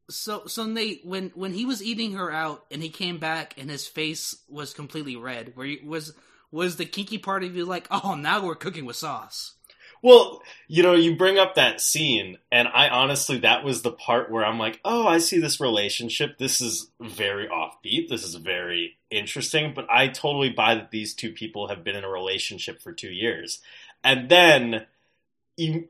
So 0.10 0.48
so 0.48 0.66
Nate, 0.66 1.06
when 1.06 1.32
when 1.36 1.54
he 1.54 1.66
was 1.66 1.84
eating 1.84 2.14
her 2.14 2.32
out 2.32 2.66
and 2.72 2.82
he 2.82 2.90
came 2.90 3.20
back 3.20 3.54
and 3.58 3.70
his 3.70 3.88
face 3.88 4.36
was 4.50 4.74
completely 4.74 5.16
red, 5.16 5.54
where 5.56 5.76
was 5.84 6.14
was 6.52 6.78
the 6.78 6.86
kinky 6.86 7.18
part 7.18 7.44
of 7.44 7.56
you 7.56 7.66
like, 7.66 7.88
oh, 7.92 8.16
now 8.16 8.44
we're 8.44 8.56
cooking 8.56 8.86
with 8.86 8.96
sauce? 8.96 9.54
Well, 10.02 10.42
you 10.68 10.82
know, 10.82 10.94
you 10.94 11.18
bring 11.18 11.38
up 11.38 11.56
that 11.56 11.82
scene, 11.82 12.38
and 12.52 12.70
I 12.70 12.88
honestly, 12.88 13.40
that 13.40 13.66
was 13.66 13.82
the 13.82 13.92
part 13.92 14.32
where 14.32 14.46
I'm 14.46 14.58
like, 14.58 14.80
oh, 14.86 15.06
I 15.06 15.18
see 15.18 15.40
this 15.40 15.60
relationship. 15.60 16.38
This 16.38 16.62
is 16.62 16.90
very 17.02 17.48
offbeat. 17.48 18.08
This 18.08 18.24
is 18.24 18.36
very 18.36 18.98
interesting. 19.12 19.74
But 19.76 19.88
I 19.90 20.08
totally 20.08 20.52
buy 20.52 20.76
that 20.76 20.92
these 20.92 21.14
two 21.14 21.34
people 21.34 21.68
have 21.68 21.84
been 21.84 21.98
in 21.98 22.06
a 22.06 22.10
relationship 22.10 22.82
for 22.82 22.94
two 22.94 23.12
years. 23.12 23.60
And 24.02 24.30
then, 24.30 24.86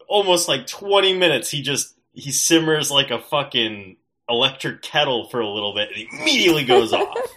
almost 0.07 0.47
like 0.47 0.65
20 0.65 1.15
minutes, 1.15 1.51
he 1.51 1.61
just, 1.61 1.95
he 2.13 2.31
simmers 2.31 2.89
like 2.89 3.11
a 3.11 3.19
fucking 3.19 3.97
electric 4.29 4.81
kettle 4.81 5.27
for 5.29 5.39
a 5.39 5.49
little 5.49 5.73
bit 5.73 5.89
and 5.89 5.97
he 5.97 6.07
immediately 6.11 6.65
goes 6.65 6.93
off. 6.93 7.17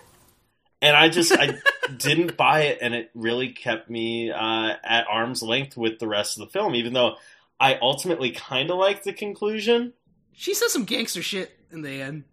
And 0.83 0.97
I 0.97 1.11
just, 1.11 1.31
I 1.31 1.61
didn't 1.97 2.37
buy 2.37 2.63
it, 2.63 2.79
and 2.83 2.93
it 2.93 3.09
really 3.15 3.51
kept 3.51 3.89
me 3.89 4.33
uh, 4.33 4.75
at 4.83 5.07
arm's 5.09 5.41
length 5.41 5.77
with 5.77 6.01
the 6.01 6.09
rest 6.09 6.37
of 6.37 6.45
the 6.45 6.51
film, 6.51 6.75
even 6.75 6.93
though 6.93 7.15
I 7.61 7.79
ultimately 7.81 8.33
kind 8.33 8.69
of 8.69 8.79
liked 8.79 9.05
the 9.05 9.13
conclusion. 9.13 9.93
She 10.33 10.55
says 10.55 10.73
some 10.73 10.85
gangster 10.85 11.23
shit 11.23 11.57
in 11.71 11.83
the 11.83 12.03
end. 12.03 12.25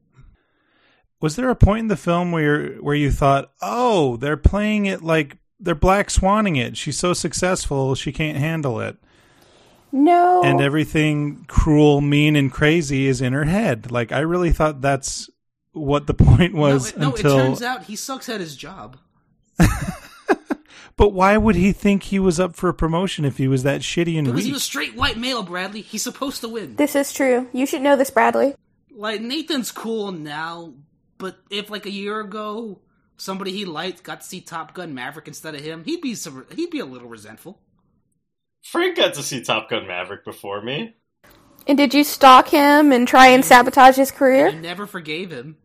Was 1.21 1.35
there 1.35 1.51
a 1.51 1.55
point 1.55 1.81
in 1.81 1.87
the 1.89 1.95
film 1.95 2.31
where 2.31 2.71
where 2.77 2.95
you 2.95 3.11
thought, 3.11 3.51
"Oh, 3.61 4.17
they're 4.17 4.37
playing 4.37 4.87
it 4.87 5.03
like 5.03 5.37
they're 5.59 5.75
black 5.75 6.07
swanning 6.07 6.57
it. 6.57 6.75
She's 6.75 6.97
so 6.97 7.13
successful, 7.13 7.93
she 7.93 8.11
can't 8.11 8.37
handle 8.37 8.79
it." 8.79 8.97
No. 9.91 10.43
And 10.43 10.61
everything 10.61 11.45
cruel, 11.47 12.01
mean 12.01 12.35
and 12.35 12.51
crazy 12.51 13.07
is 13.07 13.21
in 13.21 13.33
her 13.33 13.45
head. 13.45 13.91
Like 13.91 14.11
I 14.11 14.19
really 14.19 14.51
thought 14.51 14.81
that's 14.81 15.29
what 15.73 16.07
the 16.07 16.13
point 16.15 16.53
was 16.53 16.95
no, 16.95 16.97
it, 16.97 17.01
no, 17.01 17.11
until 17.15 17.39
it 17.39 17.43
turns 17.43 17.61
out 17.61 17.83
he 17.83 17.95
sucks 17.95 18.29
at 18.29 18.39
his 18.39 18.55
job. 18.55 18.97
But 20.99 21.13
why 21.13 21.37
would 21.37 21.55
he 21.55 21.71
think 21.71 22.03
he 22.03 22.19
was 22.19 22.41
up 22.41 22.57
for 22.57 22.67
a 22.67 22.73
promotion 22.73 23.23
if 23.23 23.37
he 23.37 23.47
was 23.47 23.63
that 23.63 23.79
shitty 23.79 24.17
and 24.17 24.27
Because 24.27 24.43
he 24.43 24.49
weak? 24.49 24.55
was 24.55 24.63
straight 24.63 24.95
white 24.97 25.17
male, 25.17 25.43
Bradley. 25.43 25.79
He's 25.79 26.03
supposed 26.03 26.41
to 26.41 26.49
win. 26.49 26.75
this 26.75 26.93
is 26.93 27.13
true. 27.13 27.47
You 27.53 27.65
should 27.65 27.81
know 27.81 27.95
this, 27.95 28.09
Bradley. 28.11 28.53
Like 28.91 29.21
Nathan's 29.21 29.71
cool 29.71 30.11
now, 30.11 30.73
but 31.17 31.37
if 31.49 31.69
like 31.69 31.85
a 31.85 31.89
year 31.89 32.19
ago 32.19 32.81
somebody 33.15 33.51
he 33.53 33.63
liked 33.63 34.03
got 34.03 34.19
to 34.19 34.27
see 34.27 34.41
Top 34.41 34.73
Gun 34.73 34.93
Maverick 34.93 35.29
instead 35.29 35.55
of 35.55 35.61
him, 35.61 35.85
he'd 35.85 36.01
be 36.01 36.15
some, 36.15 36.45
he'd 36.53 36.69
be 36.69 36.79
a 36.79 36.85
little 36.85 37.07
resentful. 37.07 37.61
Frank 38.61 38.97
got 38.97 39.13
to 39.15 39.23
see 39.23 39.41
Top 39.41 39.69
Gun 39.69 39.87
Maverick 39.87 40.23
before 40.25 40.61
me. 40.61 40.95
And 41.67 41.77
did 41.77 41.93
you 41.93 42.03
stalk 42.03 42.49
him 42.49 42.91
and 42.91 43.07
try 43.07 43.27
and 43.27 43.43
sabotage 43.45 43.95
his 43.95 44.11
I 44.11 44.15
career? 44.15 44.51
never 44.51 44.87
forgave 44.87 45.31
him. 45.31 45.57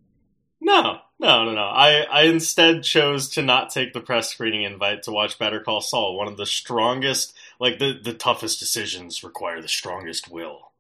No, 0.61 0.99
no, 1.19 1.45
no, 1.45 1.53
no. 1.53 1.63
I, 1.63 2.03
I 2.11 2.23
instead 2.23 2.83
chose 2.83 3.29
to 3.31 3.43
not 3.43 3.71
take 3.71 3.93
the 3.93 4.01
press 4.01 4.31
screening 4.31 4.63
invite 4.63 5.03
to 5.05 5.13
watch 5.13 5.39
Better 5.39 5.61
Call 5.61 5.81
Saul, 5.81 6.17
one 6.17 6.29
of 6.29 6.37
the 6.37 6.47
strongest, 6.47 7.35
like 7.61 7.79
the, 7.79 7.99
the 8.03 8.15
toughest 8.15 8.61
decisions 8.61 9.23
require 9.23 9.61
the 9.61 9.69
strongest 9.69 10.31
will. 10.31 10.73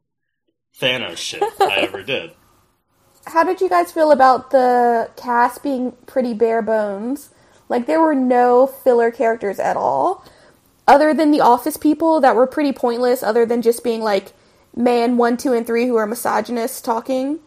Thanos 0.80 1.18
shit 1.18 1.42
I 1.61 1.76
ever 1.80 2.02
did. 2.04 2.33
How 3.26 3.44
did 3.44 3.61
you 3.61 3.68
guys 3.68 3.92
feel 3.92 4.11
about 4.11 4.50
the 4.50 5.11
cast 5.16 5.62
being 5.62 5.92
pretty 6.06 6.35
bare 6.35 6.62
bones? 6.62 7.30
Like 7.68 7.87
there 7.87 8.00
were 8.00 8.14
no 8.14 8.66
filler 8.66 9.11
characters 9.11 9.59
at 9.59 9.76
all, 9.76 10.25
other 10.87 11.14
than 11.14 11.31
the 11.31 11.41
office 11.41 11.76
people 11.76 12.21
that 12.21 12.37
were 12.37 12.47
pretty 12.47 12.73
pointless. 12.73 13.23
Other 13.23 13.47
than 13.47 13.62
just 13.62 13.85
being 13.85 14.03
like 14.03 14.33
man 14.76 15.17
one, 15.17 15.37
two, 15.37 15.53
and 15.53 15.67
three 15.67 15.87
who 15.87 15.97
are 15.97 16.07
misogynists 16.07 16.81
talking. 16.81 17.41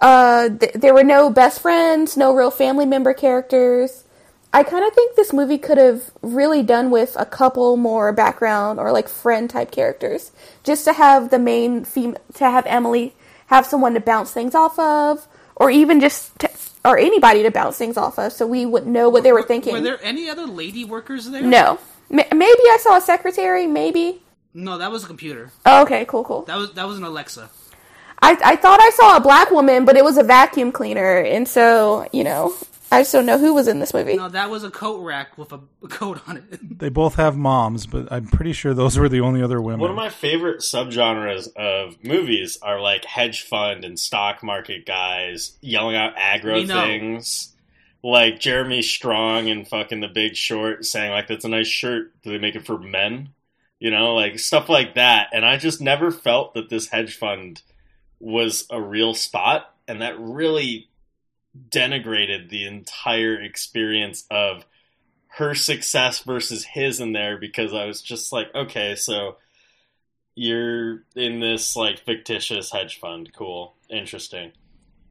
Uh, 0.00 0.48
th- 0.48 0.72
there 0.74 0.94
were 0.94 1.04
no 1.04 1.30
best 1.30 1.60
friends, 1.60 2.16
no 2.16 2.34
real 2.34 2.50
family 2.50 2.86
member 2.86 3.14
characters. 3.14 4.04
I 4.52 4.62
kind 4.62 4.84
of 4.86 4.92
think 4.94 5.16
this 5.16 5.32
movie 5.32 5.58
could 5.58 5.78
have 5.78 6.12
really 6.22 6.62
done 6.62 6.90
with 6.90 7.16
a 7.18 7.26
couple 7.26 7.76
more 7.76 8.12
background 8.12 8.78
or 8.78 8.92
like 8.92 9.08
friend 9.08 9.50
type 9.50 9.72
characters, 9.72 10.30
just 10.62 10.84
to 10.84 10.92
have 10.92 11.30
the 11.30 11.40
main 11.40 11.84
fem- 11.84 12.16
to 12.34 12.44
have 12.44 12.64
Emily 12.66 13.14
have 13.46 13.66
someone 13.66 13.94
to 13.94 14.00
bounce 14.00 14.30
things 14.30 14.54
off 14.54 14.78
of, 14.78 15.26
or 15.56 15.70
even 15.70 16.00
just 16.00 16.38
to, 16.38 16.48
or 16.84 16.96
anybody 16.98 17.42
to 17.42 17.50
bounce 17.50 17.76
things 17.76 17.96
off 17.96 18.18
of, 18.18 18.32
so 18.32 18.46
we 18.46 18.64
would 18.64 18.86
know 18.86 19.08
what 19.08 19.22
they 19.22 19.32
were 19.32 19.42
thinking. 19.42 19.72
Were 19.72 19.80
there 19.80 19.98
any 20.02 20.30
other 20.30 20.46
lady 20.46 20.84
workers 20.84 21.28
there? 21.30 21.42
no, 21.42 21.78
maybe 22.10 22.32
I 22.36 22.78
saw 22.80 22.96
a 22.96 23.00
secretary. 23.00 23.66
Maybe. 23.66 24.22
No, 24.52 24.78
that 24.78 24.90
was 24.92 25.04
a 25.04 25.06
computer. 25.06 25.50
Oh, 25.66 25.82
okay, 25.82 26.04
cool, 26.04 26.24
cool. 26.24 26.42
That 26.42 26.56
was 26.56 26.72
that 26.74 26.86
was 26.86 26.98
an 26.98 27.04
Alexa. 27.04 27.50
I 28.22 28.38
I 28.44 28.56
thought 28.56 28.80
I 28.80 28.90
saw 28.90 29.16
a 29.16 29.20
black 29.20 29.50
woman, 29.50 29.84
but 29.84 29.96
it 29.96 30.04
was 30.04 30.16
a 30.16 30.22
vacuum 30.22 30.70
cleaner, 30.72 31.18
and 31.18 31.48
so 31.48 32.06
you 32.12 32.22
know, 32.22 32.54
I 32.92 33.00
just 33.00 33.12
don't 33.12 33.26
know 33.26 33.38
who 33.38 33.52
was 33.52 33.66
in 33.66 33.80
this 33.80 33.92
movie. 33.92 34.16
No, 34.16 34.28
that 34.28 34.50
was 34.50 34.62
a 34.62 34.70
coat 34.70 35.00
rack 35.02 35.36
with 35.36 35.52
a, 35.52 35.58
a 35.82 35.88
coat 35.88 36.20
on 36.28 36.36
it. 36.36 36.44
They 36.78 36.88
both 36.88 37.14
have 37.16 37.36
moms, 37.36 37.86
but 37.86 38.12
I'm 38.12 38.26
pretty 38.26 38.52
sure 38.52 38.74
those 38.74 38.98
were 38.98 39.08
the 39.08 39.20
only 39.20 39.42
other 39.42 39.60
women. 39.60 39.80
One 39.80 39.90
of 39.90 39.96
my 39.96 40.10
favorite 40.10 40.58
subgenres 40.60 41.48
of 41.56 41.96
movies 42.04 42.58
are 42.62 42.80
like 42.80 43.04
hedge 43.04 43.42
fund 43.42 43.84
and 43.84 43.98
stock 43.98 44.42
market 44.42 44.84
guys 44.86 45.56
yelling 45.60 45.96
out 45.96 46.14
aggro 46.16 46.54
We 46.54 46.64
know. 46.64 46.80
things. 46.82 47.53
Like 48.04 48.38
Jeremy 48.38 48.82
Strong 48.82 49.48
and 49.48 49.66
fucking 49.66 50.00
The 50.00 50.08
Big 50.08 50.36
Short 50.36 50.84
saying 50.84 51.10
like 51.10 51.26
that's 51.26 51.46
a 51.46 51.48
nice 51.48 51.66
shirt. 51.66 52.12
Do 52.20 52.30
they 52.30 52.38
make 52.38 52.54
it 52.54 52.66
for 52.66 52.76
men? 52.78 53.30
You 53.78 53.90
know, 53.90 54.14
like 54.14 54.38
stuff 54.38 54.68
like 54.68 54.94
that. 54.96 55.28
And 55.32 55.42
I 55.42 55.56
just 55.56 55.80
never 55.80 56.10
felt 56.10 56.52
that 56.52 56.68
this 56.68 56.88
hedge 56.88 57.16
fund 57.16 57.62
was 58.20 58.66
a 58.70 58.78
real 58.78 59.14
spot, 59.14 59.74
and 59.88 60.02
that 60.02 60.20
really 60.20 60.90
denigrated 61.70 62.50
the 62.50 62.66
entire 62.66 63.40
experience 63.40 64.26
of 64.30 64.66
her 65.28 65.54
success 65.54 66.18
versus 66.18 66.64
his 66.64 67.00
in 67.00 67.12
there 67.12 67.38
because 67.38 67.72
I 67.72 67.86
was 67.86 68.02
just 68.02 68.32
like, 68.34 68.54
okay, 68.54 68.96
so 68.96 69.36
you're 70.34 71.04
in 71.16 71.40
this 71.40 71.74
like 71.74 72.00
fictitious 72.00 72.70
hedge 72.70 73.00
fund. 73.00 73.32
Cool. 73.34 73.74
Interesting. 73.88 74.52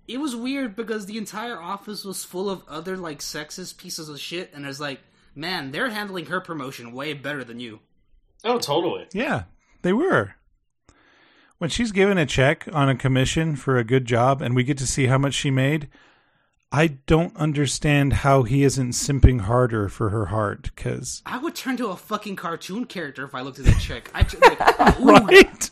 It 0.07 0.19
was 0.19 0.36
weird 0.36 0.75
because 0.75 1.05
the 1.05 1.17
entire 1.17 1.60
office 1.60 2.03
was 2.03 2.24
full 2.24 2.50
of 2.50 2.63
other 2.67 2.98
like 2.98 3.19
sexist 3.19 3.77
pieces 3.77 4.10
of 4.10 4.19
shit, 4.19 4.51
and 4.53 4.65
it's 4.65 4.79
like, 4.79 5.01
man, 5.36 5.72
they're 5.72 5.89
handling 5.89 6.25
her 6.27 6.41
promotion 6.41 6.91
way 6.91 7.13
better 7.13 7.43
than 7.43 7.60
you. 7.60 7.79
Oh, 8.43 8.60
totally. 8.60 9.07
Yeah, 9.13 9.43
they 9.81 9.93
were. 9.93 10.36
When 11.57 11.69
she's 11.69 11.93
given 11.93 12.17
a 12.17 12.25
check 12.25 12.67
on 12.74 12.89
a 12.89 12.95
commission 12.95 13.55
for 13.55 13.77
a 13.77 13.86
good 13.86 14.05
job 14.05 14.41
and 14.41 14.53
we 14.53 14.63
get 14.63 14.77
to 14.79 14.88
see 14.88 15.05
how 15.05 15.17
much 15.17 15.33
she 15.33 15.50
made, 15.50 15.88
I 16.74 16.88
don't 16.88 17.38
understand 17.38 18.13
how 18.13 18.43
he 18.43 18.63
isn't 18.63 18.91
simping 18.91 19.41
harder 19.41 19.88
for 19.88 20.10
her 20.10 20.25
heart 20.25 20.72
because 20.75 21.22
I 21.25 21.38
would 21.38 21.55
turn 21.55 21.77
to 21.77 21.88
a 21.88 21.95
fucking 21.95 22.36
cartoon 22.36 22.86
character 22.86 23.24
if 23.24 23.33
I 23.33 23.41
looked 23.41 23.60
at 23.60 23.65
that 23.65 23.79
chick. 23.79 24.12
I 24.13 24.22
like, 24.22 25.00
ooh, 25.00 25.25
right? 25.27 25.69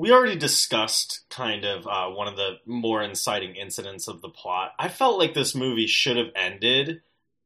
We 0.00 0.12
already 0.12 0.36
discussed 0.36 1.26
kind 1.28 1.66
of 1.66 1.86
uh, 1.86 2.08
one 2.08 2.26
of 2.26 2.36
the 2.36 2.58
more 2.64 3.02
inciting 3.02 3.54
incidents 3.54 4.08
of 4.08 4.22
the 4.22 4.30
plot. 4.30 4.72
I 4.78 4.88
felt 4.88 5.18
like 5.18 5.34
this 5.34 5.54
movie 5.54 5.86
should 5.86 6.16
have 6.16 6.30
ended 6.34 7.02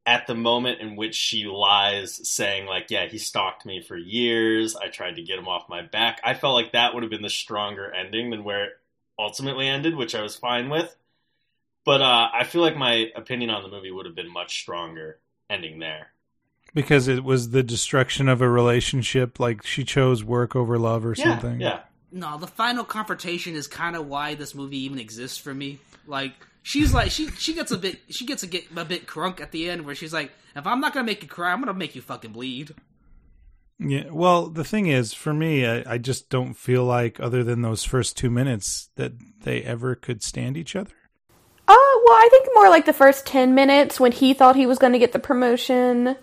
at 0.06 0.28
the 0.28 0.37
moment 0.37 0.80
in 0.80 0.94
which 0.94 1.16
she 1.16 1.46
lies, 1.46 2.20
saying, 2.28 2.66
like, 2.66 2.92
yeah, 2.92 3.06
he 3.06 3.18
stalked 3.18 3.66
me 3.66 3.82
for 3.82 3.96
years. 3.96 4.76
I 4.76 4.87
tried 4.87 5.16
to 5.16 5.23
get 5.23 5.37
him 5.37 5.49
off 5.49 5.68
my 5.68 5.82
back. 5.82 6.20
I 6.23 6.34
felt 6.34 6.54
like 6.54 6.70
that 6.75 6.94
would 6.94 7.02
have 7.02 7.11
been 7.11 7.23
the 7.23 7.28
stronger 7.28 7.92
ending 7.92 8.30
than 8.30 8.44
where 8.44 8.66
it 8.66 8.73
ultimately 9.18 9.66
ended, 9.66 9.96
which 9.96 10.14
I 10.14 10.23
was 10.23 10.37
fine 10.37 10.70
with. 10.70 10.94
But 11.84 12.02
uh, 12.02 12.28
I 12.32 12.44
feel 12.44 12.61
like 12.61 12.76
my 12.76 13.11
opinion 13.16 13.50
on 13.50 13.64
the 13.64 13.68
movie 13.68 13.90
would 13.90 14.06
have 14.06 14.14
been 14.14 14.32
much 14.32 14.61
stronger 14.61 15.18
ending 15.50 15.80
there. 15.80 16.12
Because 16.73 17.08
it 17.08 17.25
was 17.25 17.50
the 17.50 17.64
destruction 17.64 18.28
of 18.28 18.40
a 18.40 18.49
relationship, 18.49 19.40
like 19.40 19.66
she 19.66 19.82
chose 19.82 20.23
work 20.23 20.54
over 20.54 20.78
love 20.78 21.04
or 21.04 21.16
Yeah, 21.16 21.32
something. 21.32 21.61
yeah. 21.61 21.80
No, 22.14 22.38
the 22.38 22.47
final 22.47 22.85
confrontation 22.85 23.54
is 23.54 23.66
kind 23.66 23.97
of 23.97 24.06
why 24.06 24.35
this 24.35 24.54
movie 24.54 24.78
even 24.78 24.99
exists 24.99 25.37
for 25.37 25.52
me. 25.52 25.80
Like, 26.06 26.33
she's 26.62 26.94
like, 26.94 27.11
she 27.11 27.28
she 27.33 27.54
gets 27.54 27.73
a 27.73 27.76
bit, 27.76 27.99
she 28.09 28.25
gets 28.25 28.42
a 28.42 28.47
get 28.47 28.66
a 28.76 28.85
bit 28.85 29.06
crunk 29.06 29.40
at 29.40 29.50
the 29.50 29.68
end 29.68 29.85
where 29.85 29.94
she's 29.94 30.12
like, 30.12 30.30
if 30.54 30.66
I'm 30.66 30.80
not 30.80 30.94
gonna 30.94 31.06
make 31.06 31.23
you 31.23 31.28
cry, 31.28 31.52
I'm 31.52 31.61
gonna 31.61 31.75
make 31.75 31.94
you 31.94 32.02
fucking 32.02 32.33
bleed. 32.33 32.75
Yeah. 33.80 34.11
Well, 34.11 34.47
the 34.49 34.64
thing 34.64 34.87
is, 34.87 35.12
for 35.12 35.35
me, 35.35 35.66
I, 35.66 35.94
I 35.94 35.99
just 35.99 36.28
don't 36.30 36.54
feel 36.54 36.85
like, 36.85 37.18
other 37.18 37.42
than 37.42 37.62
those 37.62 37.83
first 37.83 38.16
two 38.16 38.30
minutes, 38.30 38.90
that 38.94 39.12
they 39.42 39.62
ever 39.62 39.97
could 39.97 40.23
stand 40.23 40.56
each 40.56 40.76
other. 40.76 40.94
Oh, 41.66 42.04
well, 42.06 42.16
I 42.16 42.28
think 42.30 42.49
more 42.54 42.68
like 42.68 42.87
the 42.87 42.92
first 42.92 43.26
10 43.26 43.54
minutes 43.54 43.99
when 43.99 44.12
he 44.12 44.33
thought 44.33 44.54
he 44.54 44.66
was 44.66 44.78
going 44.78 44.92
to 44.92 44.99
get 44.99 45.12
the 45.12 45.18
promotion. 45.18 46.16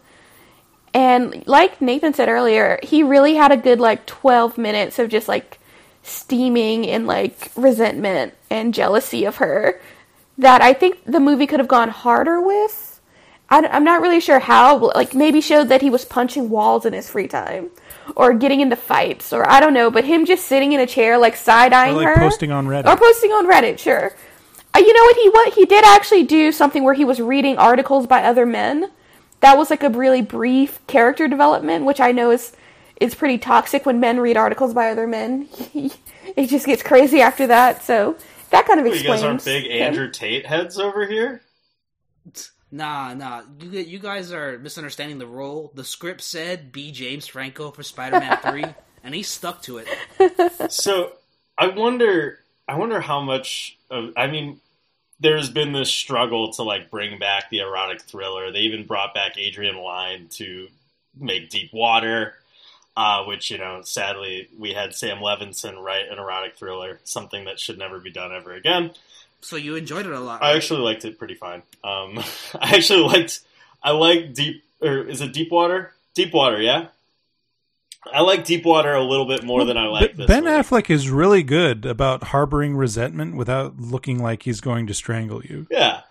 And 0.93 1.45
like 1.45 1.81
Nathan 1.81 2.13
said 2.13 2.29
earlier, 2.29 2.79
he 2.83 3.03
really 3.03 3.35
had 3.35 3.51
a 3.51 3.57
good 3.57 3.79
like 3.79 4.05
12 4.05 4.57
minutes 4.57 4.97
of 4.99 5.09
just 5.09 5.27
like 5.27 5.59
steaming 6.03 6.83
in 6.85 7.05
like 7.05 7.51
resentment 7.55 8.33
and 8.49 8.73
jealousy 8.73 9.25
of 9.25 9.37
her 9.37 9.79
that 10.37 10.61
I 10.61 10.73
think 10.73 11.03
the 11.05 11.19
movie 11.19 11.47
could 11.47 11.59
have 11.59 11.67
gone 11.67 11.89
harder 11.89 12.41
with. 12.41 12.99
I, 13.49 13.59
am 13.75 13.83
not 13.83 14.01
really 14.01 14.21
sure 14.21 14.39
how. 14.39 14.91
Like 14.95 15.13
maybe 15.13 15.41
showed 15.41 15.69
that 15.69 15.81
he 15.81 15.89
was 15.89 16.05
punching 16.05 16.49
walls 16.49 16.85
in 16.85 16.93
his 16.93 17.09
free 17.09 17.27
time, 17.27 17.69
or 18.15 18.33
getting 18.33 18.61
into 18.61 18.77
fights, 18.77 19.33
or 19.33 19.47
I 19.49 19.59
don't 19.59 19.73
know. 19.73 19.91
But 19.91 20.05
him 20.05 20.25
just 20.25 20.45
sitting 20.45 20.71
in 20.71 20.79
a 20.79 20.87
chair, 20.87 21.17
like 21.17 21.35
side 21.35 21.73
eyeing 21.73 21.95
Or 21.95 22.03
like 22.03 22.07
her, 22.07 22.15
posting 22.17 22.51
on 22.51 22.65
Reddit. 22.67 22.85
or 22.85 22.97
posting 22.97 23.31
on 23.31 23.45
Reddit, 23.47 23.77
sure. 23.77 24.15
Uh, 24.73 24.79
you 24.79 24.93
know 24.93 25.03
what 25.03 25.15
he 25.17 25.29
what 25.29 25.53
he 25.53 25.65
did 25.65 25.83
actually 25.83 26.23
do 26.23 26.51
something 26.51 26.83
where 26.83 26.93
he 26.93 27.03
was 27.03 27.19
reading 27.19 27.57
articles 27.57 28.07
by 28.07 28.23
other 28.23 28.45
men. 28.45 28.89
That 29.41 29.57
was 29.57 29.69
like 29.69 29.83
a 29.83 29.89
really 29.89 30.21
brief 30.21 30.79
character 30.87 31.27
development, 31.27 31.83
which 31.83 31.99
I 31.99 32.13
know 32.13 32.31
is 32.31 32.55
is 33.01 33.15
pretty 33.15 33.37
toxic 33.37 33.85
when 33.85 33.99
men 33.99 34.19
read 34.19 34.37
articles 34.37 34.73
by 34.73 34.91
other 34.91 35.07
men. 35.07 35.49
it 35.73 36.47
just 36.47 36.65
gets 36.65 36.83
crazy 36.83 37.21
after 37.21 37.47
that. 37.47 37.83
So 37.83 38.15
that 38.51 38.67
kind 38.67 38.79
of 38.79 38.85
explains. 38.85 39.03
You 39.03 39.09
guys 39.09 39.23
aren't 39.23 39.45
big 39.45 39.65
him. 39.65 39.81
Andrew 39.81 40.09
Tate 40.09 40.45
heads 40.45 40.77
over 40.77 41.05
here. 41.07 41.41
Nah, 42.71 43.13
nah. 43.13 43.41
You 43.59 43.69
you 43.81 43.99
guys 43.99 44.31
are 44.31 44.57
misunderstanding 44.59 45.17
the 45.17 45.27
role. 45.27 45.71
The 45.75 45.83
script 45.83 46.21
said 46.21 46.71
be 46.71 46.91
James 46.91 47.27
Franco 47.27 47.71
for 47.71 47.83
Spider-Man 47.83 48.37
Three, 48.43 48.65
and 49.03 49.13
he 49.13 49.23
stuck 49.23 49.61
to 49.63 49.79
it. 49.79 49.87
So 50.71 51.11
I 51.57 51.67
wonder, 51.67 52.39
I 52.67 52.77
wonder 52.77 53.01
how 53.01 53.21
much. 53.21 53.77
Of, 53.89 54.13
I 54.15 54.27
mean, 54.27 54.61
there's 55.19 55.49
been 55.49 55.73
this 55.73 55.89
struggle 55.89 56.53
to 56.53 56.63
like 56.63 56.89
bring 56.89 57.19
back 57.19 57.49
the 57.49 57.59
erotic 57.59 58.01
thriller. 58.01 58.51
They 58.51 58.59
even 58.59 58.85
brought 58.85 59.13
back 59.13 59.37
Adrian 59.37 59.77
Lyne 59.77 60.27
to 60.31 60.67
make 61.17 61.49
Deep 61.49 61.73
Water, 61.73 62.35
uh, 62.97 63.23
which 63.23 63.49
you 63.51 63.57
know, 63.57 63.81
sadly, 63.83 64.49
we 64.57 64.73
had 64.73 64.93
Sam 64.93 65.17
Levinson 65.17 65.81
write 65.81 66.09
an 66.11 66.19
erotic 66.19 66.55
thriller, 66.55 66.99
something 67.03 67.45
that 67.45 67.59
should 67.59 67.77
never 67.77 67.99
be 67.99 68.11
done 68.11 68.31
ever 68.31 68.53
again. 68.53 68.91
So 69.41 69.55
you 69.55 69.75
enjoyed 69.75 70.05
it 70.05 70.11
a 70.11 70.19
lot. 70.19 70.43
I 70.43 70.55
actually 70.55 70.81
liked 70.81 71.03
it 71.05 71.17
pretty 71.17 71.35
fine. 71.35 71.63
Um, 71.83 72.19
I 72.59 72.75
actually 72.75 73.03
liked. 73.03 73.39
I 73.83 73.91
like 73.91 74.33
Deep, 74.33 74.63
or 74.81 74.99
is 74.99 75.21
it 75.21 75.33
Deep 75.33 75.51
Water? 75.51 75.93
Deep 76.13 76.33
Water, 76.33 76.61
yeah. 76.61 76.87
I 78.11 78.21
like 78.21 78.45
Deep 78.45 78.65
Water 78.65 78.93
a 78.93 79.03
little 79.03 79.27
bit 79.27 79.43
more 79.43 79.63
than 79.63 79.77
I 79.77 79.87
like 79.87 80.11
B- 80.11 80.17
this. 80.17 80.27
Ben 80.27 80.43
movie. 80.43 80.55
Affleck 80.55 80.89
is 80.89 81.09
really 81.09 81.43
good 81.43 81.85
about 81.85 82.25
harboring 82.25 82.75
resentment 82.75 83.35
without 83.35 83.79
looking 83.79 84.21
like 84.21 84.43
he's 84.43 84.59
going 84.59 84.87
to 84.87 84.93
strangle 84.93 85.43
you. 85.43 85.67
Yeah, 85.69 86.01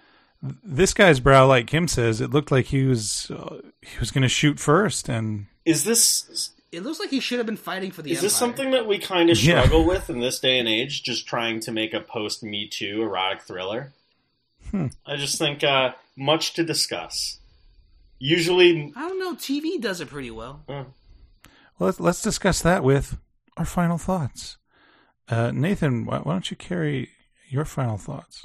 This 0.62 0.94
guy's 0.94 1.18
brow, 1.20 1.46
like 1.46 1.66
Kim 1.66 1.88
says, 1.88 2.20
it 2.20 2.30
looked 2.30 2.50
like 2.52 2.66
he 2.66 2.84
was 2.84 3.30
uh, 3.30 3.56
he 3.82 3.98
was 3.98 4.10
going 4.12 4.22
to 4.22 4.28
shoot 4.28 4.58
first, 4.60 5.08
and 5.08 5.46
is 5.64 5.84
this 5.84 6.50
It 6.72 6.82
looks 6.84 7.00
like 7.00 7.10
he 7.10 7.18
should 7.20 7.38
have 7.38 7.46
been 7.46 7.56
fighting 7.56 7.90
for 7.90 8.02
the 8.02 8.10
Is 8.12 8.18
Empire. 8.18 8.26
this 8.26 8.36
something 8.36 8.70
that 8.70 8.86
we 8.86 8.98
kind 8.98 9.28
of 9.30 9.42
Yeah. 9.42 9.60
struggle 9.62 9.84
with 9.84 10.08
in 10.08 10.20
this 10.20 10.38
day 10.38 10.58
and 10.58 10.68
age? 10.68 11.02
Just 11.02 11.26
trying 11.26 11.58
to 11.60 11.72
make 11.72 11.92
a 11.92 12.00
post 12.00 12.42
Me 12.44 12.68
Too 12.68 13.02
erotic 13.02 13.42
thriller. 13.42 13.92
Hmm. 14.70 14.86
I 15.04 15.16
just 15.16 15.36
think 15.36 15.64
uh, 15.64 15.94
much 16.16 16.52
to 16.54 16.62
discuss. 16.64 17.38
Usually, 18.18 18.92
I 18.94 19.08
don't 19.08 19.18
know. 19.18 19.34
TV 19.34 19.80
does 19.80 20.00
it 20.00 20.08
pretty 20.08 20.30
well. 20.30 20.62
uh, 20.68 20.84
well, 21.78 21.86
let's 21.88 21.98
let's 22.00 22.22
discuss 22.22 22.60
that 22.62 22.84
with 22.84 23.16
our 23.56 23.64
final 23.64 23.98
thoughts. 23.98 24.58
Uh, 25.28 25.50
Nathan, 25.52 26.04
why, 26.04 26.18
why 26.18 26.32
don't 26.32 26.50
you 26.50 26.56
carry 26.56 27.10
your 27.48 27.64
final 27.64 27.96
thoughts? 27.96 28.44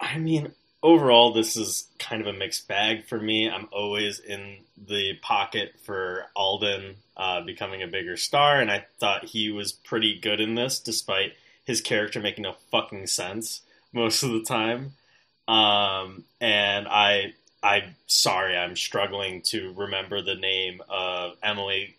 I 0.00 0.18
mean, 0.18 0.52
overall, 0.82 1.32
this 1.32 1.56
is 1.56 1.88
kind 1.98 2.20
of 2.20 2.26
a 2.26 2.38
mixed 2.38 2.68
bag 2.68 3.06
for 3.06 3.18
me. 3.18 3.48
I'm 3.48 3.68
always 3.72 4.18
in 4.18 4.58
the 4.76 5.14
pocket 5.22 5.74
for 5.84 6.26
Alden 6.34 6.96
uh, 7.16 7.42
becoming 7.42 7.82
a 7.82 7.86
bigger 7.86 8.16
star, 8.16 8.60
and 8.60 8.70
I 8.70 8.86
thought 8.98 9.26
he 9.26 9.50
was 9.50 9.72
pretty 9.72 10.18
good 10.18 10.40
in 10.40 10.54
this, 10.54 10.80
despite 10.80 11.34
his 11.64 11.80
character 11.80 12.20
making 12.20 12.42
no 12.42 12.54
fucking 12.70 13.06
sense 13.06 13.60
most 13.92 14.22
of 14.22 14.30
the 14.30 14.42
time. 14.42 14.92
Um, 15.46 16.24
and 16.40 16.86
I, 16.88 17.34
I'm 17.62 17.96
sorry, 18.06 18.56
I'm 18.56 18.76
struggling 18.76 19.42
to 19.46 19.72
remember 19.76 20.22
the 20.22 20.36
name 20.36 20.80
of 20.88 21.36
Emily, 21.42 21.96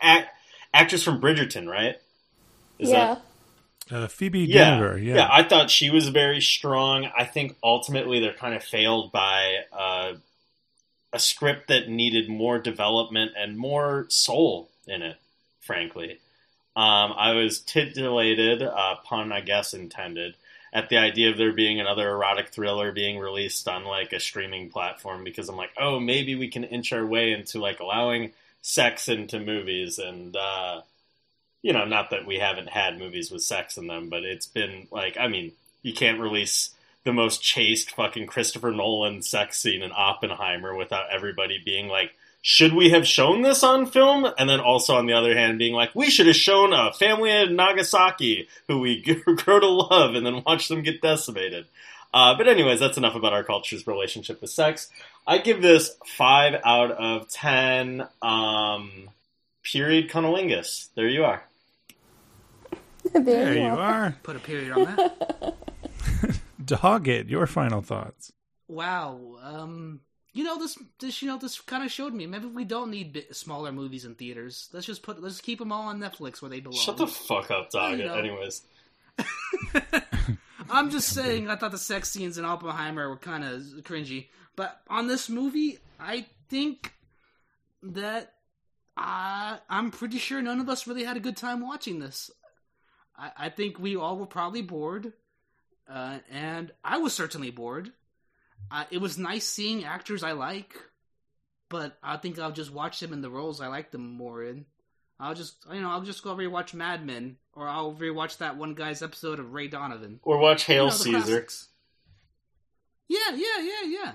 act, 0.00 0.28
actress 0.72 1.02
from 1.02 1.20
Bridgerton, 1.20 1.68
right? 1.68 1.96
Is 2.78 2.90
yeah. 2.90 3.14
that 3.14 3.22
Uh, 3.90 4.06
Phoebe 4.06 4.40
yeah, 4.40 4.70
Denver, 4.70 4.98
yeah. 4.98 5.28
I 5.30 5.42
thought 5.42 5.70
she 5.70 5.90
was 5.90 6.08
very 6.08 6.40
strong. 6.40 7.06
I 7.16 7.24
think 7.24 7.56
ultimately 7.62 8.20
they're 8.20 8.32
kind 8.32 8.54
of 8.54 8.64
failed 8.64 9.12
by 9.12 9.56
uh, 9.72 10.14
a 11.12 11.18
script 11.18 11.68
that 11.68 11.88
needed 11.88 12.28
more 12.28 12.58
development 12.58 13.32
and 13.36 13.58
more 13.58 14.06
soul 14.08 14.70
in 14.86 15.02
it. 15.02 15.16
Frankly, 15.60 16.18
um, 16.76 17.12
I 17.16 17.32
was 17.32 17.60
titillated, 17.60 18.62
uh, 18.62 18.96
pun 19.04 19.32
I 19.32 19.40
guess 19.40 19.74
intended, 19.74 20.34
at 20.72 20.88
the 20.88 20.98
idea 20.98 21.30
of 21.30 21.38
there 21.38 21.52
being 21.52 21.78
another 21.80 22.10
erotic 22.10 22.48
thriller 22.48 22.90
being 22.90 23.18
released 23.18 23.68
on 23.68 23.84
like 23.84 24.12
a 24.12 24.20
streaming 24.20 24.70
platform 24.70 25.24
because 25.24 25.48
I'm 25.48 25.56
like, 25.56 25.72
oh, 25.78 26.00
maybe 26.00 26.34
we 26.34 26.48
can 26.48 26.64
inch 26.64 26.92
our 26.92 27.04
way 27.04 27.32
into 27.32 27.60
like 27.60 27.80
allowing 27.80 28.32
sex 28.62 29.08
into 29.08 29.40
movies 29.40 29.98
and. 29.98 30.34
Uh, 30.34 30.80
you 31.64 31.72
know, 31.72 31.86
not 31.86 32.10
that 32.10 32.26
we 32.26 32.38
haven't 32.38 32.68
had 32.68 32.98
movies 32.98 33.30
with 33.30 33.42
sex 33.42 33.78
in 33.78 33.86
them, 33.86 34.10
but 34.10 34.22
it's 34.22 34.46
been 34.46 34.86
like, 34.90 35.16
I 35.18 35.28
mean, 35.28 35.52
you 35.82 35.94
can't 35.94 36.20
release 36.20 36.74
the 37.04 37.12
most 37.12 37.42
chaste 37.42 37.92
fucking 37.92 38.26
Christopher 38.26 38.70
Nolan 38.70 39.22
sex 39.22 39.62
scene 39.62 39.80
in 39.80 39.90
Oppenheimer 39.90 40.76
without 40.76 41.06
everybody 41.10 41.58
being 41.64 41.88
like, 41.88 42.12
should 42.42 42.74
we 42.74 42.90
have 42.90 43.06
shown 43.06 43.40
this 43.40 43.64
on 43.64 43.86
film? 43.86 44.26
And 44.36 44.46
then 44.46 44.60
also 44.60 44.96
on 44.96 45.06
the 45.06 45.14
other 45.14 45.34
hand, 45.34 45.58
being 45.58 45.72
like, 45.72 45.94
we 45.94 46.10
should 46.10 46.26
have 46.26 46.36
shown 46.36 46.74
a 46.74 46.92
family 46.92 47.30
in 47.30 47.56
Nagasaki 47.56 48.46
who 48.68 48.80
we 48.80 49.00
grow 49.24 49.58
to 49.58 49.66
love 49.66 50.14
and 50.14 50.26
then 50.26 50.42
watch 50.44 50.68
them 50.68 50.82
get 50.82 51.00
decimated. 51.00 51.64
Uh, 52.12 52.36
but 52.36 52.46
anyways, 52.46 52.78
that's 52.78 52.98
enough 52.98 53.14
about 53.14 53.32
our 53.32 53.42
culture's 53.42 53.86
relationship 53.86 54.42
with 54.42 54.50
sex. 54.50 54.90
I 55.26 55.38
give 55.38 55.62
this 55.62 55.96
five 56.04 56.60
out 56.62 56.90
of 56.90 57.30
ten. 57.30 58.06
Um, 58.20 59.08
period 59.62 60.10
cunnilingus. 60.10 60.88
There 60.94 61.08
you 61.08 61.24
are. 61.24 61.42
there, 63.12 63.22
There 63.22 63.54
you 63.54 63.60
you 63.62 63.66
are. 63.68 63.80
are. 63.80 64.16
Put 64.22 64.36
a 64.36 64.40
period 64.40 64.72
on 64.72 64.84
that. 64.84 65.54
Dog 66.64 67.08
it. 67.08 67.28
Your 67.28 67.46
final 67.46 67.82
thoughts. 67.82 68.32
wow. 68.68 69.18
Um. 69.42 70.00
You 70.32 70.42
know 70.44 70.58
this. 70.58 70.76
This. 70.98 71.22
You 71.22 71.28
know 71.28 71.38
this 71.38 71.60
kind 71.60 71.84
of 71.84 71.92
showed 71.92 72.12
me. 72.14 72.26
Maybe 72.26 72.46
we 72.46 72.64
don't 72.64 72.90
need 72.90 73.12
bi- 73.12 73.24
smaller 73.30 73.70
movies 73.70 74.04
in 74.04 74.14
theaters. 74.16 74.68
Let's 74.72 74.86
just 74.86 75.02
put. 75.02 75.22
Let's 75.22 75.40
keep 75.40 75.58
them 75.60 75.70
all 75.70 75.88
on 75.88 76.00
Netflix 76.00 76.42
where 76.42 76.48
they 76.48 76.60
belong. 76.60 76.78
Shut 76.80 76.96
the 76.96 77.06
fuck 77.06 77.50
up, 77.50 77.70
dog. 77.70 77.98
You 77.98 78.06
know. 78.06 78.14
Anyways, 78.14 78.62
I'm 80.70 80.90
just 80.90 81.08
saying, 81.10 81.48
I 81.50 81.56
thought 81.56 81.70
the 81.72 81.78
sex 81.78 82.10
scenes 82.10 82.38
in 82.38 82.44
Oppenheimer 82.44 83.08
were 83.08 83.16
kind 83.16 83.44
of 83.44 83.60
cringy, 83.84 84.28
but 84.56 84.80
on 84.88 85.06
this 85.06 85.28
movie, 85.28 85.78
I 86.00 86.26
think 86.48 86.94
that 87.82 88.32
I, 88.96 89.58
I'm 89.68 89.90
pretty 89.90 90.18
sure 90.18 90.40
none 90.40 90.58
of 90.60 90.68
us 90.68 90.86
really 90.86 91.04
had 91.04 91.16
a 91.16 91.20
good 91.20 91.36
time 91.36 91.60
watching 91.60 91.98
this. 91.98 92.30
I, 93.16 93.30
I 93.36 93.48
think 93.50 93.78
we 93.78 93.96
all 93.96 94.18
were 94.18 94.26
probably 94.26 94.62
bored, 94.62 95.12
uh, 95.88 96.18
and 96.30 96.70
I 96.84 96.98
was 96.98 97.12
certainly 97.12 97.50
bored. 97.50 97.92
Uh, 98.70 98.84
it 98.90 98.98
was 98.98 99.18
nice 99.18 99.46
seeing 99.46 99.84
actors 99.84 100.22
I 100.22 100.32
like, 100.32 100.74
but 101.68 101.96
I 102.02 102.16
think 102.16 102.38
I'll 102.38 102.52
just 102.52 102.72
watch 102.72 103.00
them 103.00 103.12
in 103.12 103.20
the 103.20 103.30
roles 103.30 103.60
I 103.60 103.68
like 103.68 103.90
them 103.90 104.06
more 104.16 104.42
in. 104.42 104.64
I'll 105.20 105.34
just, 105.34 105.56
you 105.72 105.80
know, 105.80 105.90
I'll 105.90 106.00
just 106.02 106.24
go 106.24 106.34
rewatch 106.34 106.74
Mad 106.74 107.06
Men, 107.06 107.36
or 107.52 107.68
I'll 107.68 107.94
rewatch 107.94 108.38
that 108.38 108.56
one 108.56 108.74
guy's 108.74 109.02
episode 109.02 109.38
of 109.38 109.52
Ray 109.52 109.68
Donovan. 109.68 110.18
or 110.22 110.38
watch 110.38 110.64
Hail 110.64 110.84
You 110.86 110.90
know, 110.90 110.96
Caesar. 110.96 111.18
classics. 111.18 111.68
Yeah, 113.08 113.30
yeah, 113.34 113.60
yeah, 113.62 113.82
yeah. 113.86 114.12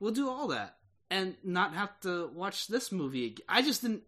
We'll 0.00 0.12
do 0.12 0.28
all 0.28 0.48
that 0.48 0.76
and 1.10 1.36
not 1.44 1.74
have 1.74 1.98
to 2.00 2.26
watch 2.34 2.66
this 2.66 2.90
movie. 2.90 3.26
ag- 3.26 3.42
I 3.48 3.62
just 3.62 3.82
didn't. 3.82 4.02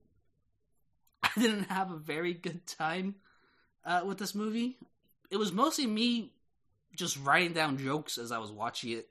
I 1.23 1.31
didn't 1.39 1.65
have 1.71 1.91
a 1.93 1.97
very 1.97 2.35
good 2.35 2.67
time 2.67 3.17
uh, 3.87 4.03
with 4.05 4.19
this 4.19 4.35
movie. 4.35 4.77
It 5.31 5.37
was 5.37 5.53
mostly 5.53 5.87
me 5.87 6.33
just 6.95 7.19
writing 7.25 7.53
down 7.53 7.79
jokes 7.79 8.19
as 8.19 8.33
I 8.33 8.39
was 8.39 8.51
watching 8.51 8.91
it, 8.91 9.09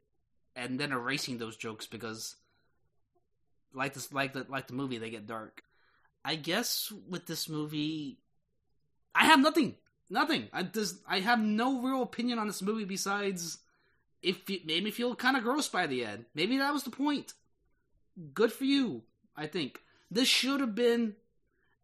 and 0.56 0.80
then 0.80 0.92
erasing 0.92 1.38
those 1.38 1.58
jokes 1.58 1.88
because, 1.88 2.36
like 3.74 3.94
this, 3.94 4.14
like 4.14 4.34
the 4.34 4.46
like 4.50 4.68
the 4.68 4.74
movie, 4.74 4.98
they 4.98 5.10
get 5.10 5.26
dark. 5.26 5.64
I 6.24 6.36
guess 6.36 6.92
with 7.10 7.26
this 7.26 7.48
movie, 7.50 8.20
I 9.14 9.26
have 9.26 9.40
nothing. 9.40 9.76
Nothing. 10.10 10.50
I 10.54 10.64
just 10.64 10.98
I 11.08 11.20
have 11.22 11.40
no 11.40 11.82
real 11.82 12.04
opinion 12.04 12.38
on 12.38 12.48
this 12.48 12.62
movie 12.62 12.86
besides 12.86 13.60
if 14.22 14.50
it 14.50 14.66
made 14.66 14.84
me 14.84 14.92
feel 14.92 15.16
kind 15.16 15.38
of 15.38 15.44
gross 15.44 15.68
by 15.68 15.88
the 15.88 16.06
end. 16.06 16.26
Maybe 16.34 16.58
that 16.58 16.74
was 16.74 16.84
the 16.84 16.92
point. 16.92 17.34
Good 18.34 18.52
for 18.52 18.66
you. 18.66 19.04
I 19.36 19.48
think 19.48 19.82
this 20.12 20.28
should 20.28 20.62
have 20.62 20.76
been 20.76 21.16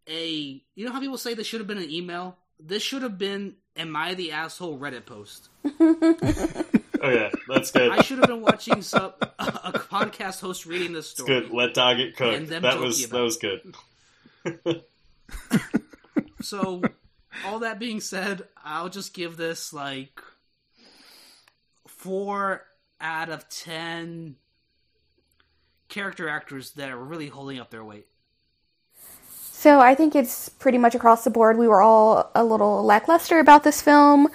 a. 0.08 0.62
You 0.76 0.86
know 0.86 0.92
how 0.92 1.00
people 1.00 1.18
say 1.18 1.34
this 1.34 1.48
should 1.48 1.60
have 1.60 1.68
been 1.68 1.78
an 1.78 1.92
email. 1.92 2.38
This 2.64 2.84
should 2.84 3.02
have 3.02 3.18
been 3.18 3.56
"Am 3.76 3.96
I 3.96 4.14
the 4.14 4.32
asshole?" 4.32 4.78
Reddit 4.78 5.06
post. 5.06 5.50
Oh 7.04 7.10
yeah, 7.10 7.32
that's 7.48 7.72
good. 7.72 7.90
I 7.92 8.04
should 8.04 8.20
have 8.20 8.28
been 8.28 8.42
watching 8.42 8.84
some 8.84 9.14
a, 9.40 9.44
a 9.64 9.72
podcast 9.74 10.40
host 10.40 10.68
reading 10.68 10.94
this 10.94 11.12
It's 11.14 11.20
story. 11.24 11.42
good. 11.42 11.50
Let 11.52 11.74
dog 11.74 11.98
get 11.98 12.16
cooked. 12.16 12.36
And 12.38 12.48
them 12.48 12.62
That 12.62 12.78
was 12.80 13.04
about 13.04 13.18
that 13.18 13.24
was 13.24 13.38
good. 13.38 14.84
So, 16.44 16.82
all 17.46 17.60
that 17.60 17.80
being 17.80 18.02
said, 18.02 18.48
I'll 18.64 18.90
just 18.90 19.14
give 19.14 19.38
this 19.38 19.74
like 19.74 20.22
four 21.88 22.66
out 23.00 23.30
of 23.30 23.48
ten 23.50 24.36
character 25.88 26.28
actors 26.30 26.72
that 26.74 26.90
are 26.92 26.98
really 26.98 27.28
holding 27.28 27.60
up 27.60 27.70
their 27.70 27.84
weight. 27.84 28.08
So 29.62 29.80
I 29.80 29.94
think 29.94 30.16
it's 30.16 30.50
pretty 30.50 30.80
much 30.80 30.96
across 30.96 31.24
the 31.24 31.30
board. 31.30 31.56
We 31.56 31.68
were 31.68 31.84
all 31.84 32.32
a 32.34 32.44
little 32.44 32.84
lackluster 32.84 33.38
about 33.38 33.64
this 33.64 33.80
film. 33.80 34.28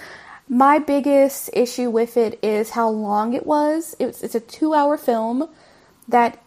My 0.48 0.78
biggest 0.78 1.50
issue 1.52 1.90
with 1.90 2.16
it 2.16 2.38
is 2.44 2.70
how 2.70 2.88
long 2.90 3.32
it 3.32 3.44
was. 3.44 3.96
It's, 3.98 4.22
it's 4.22 4.36
a 4.36 4.40
two 4.40 4.72
hour 4.72 4.96
film 4.96 5.48
that 6.06 6.40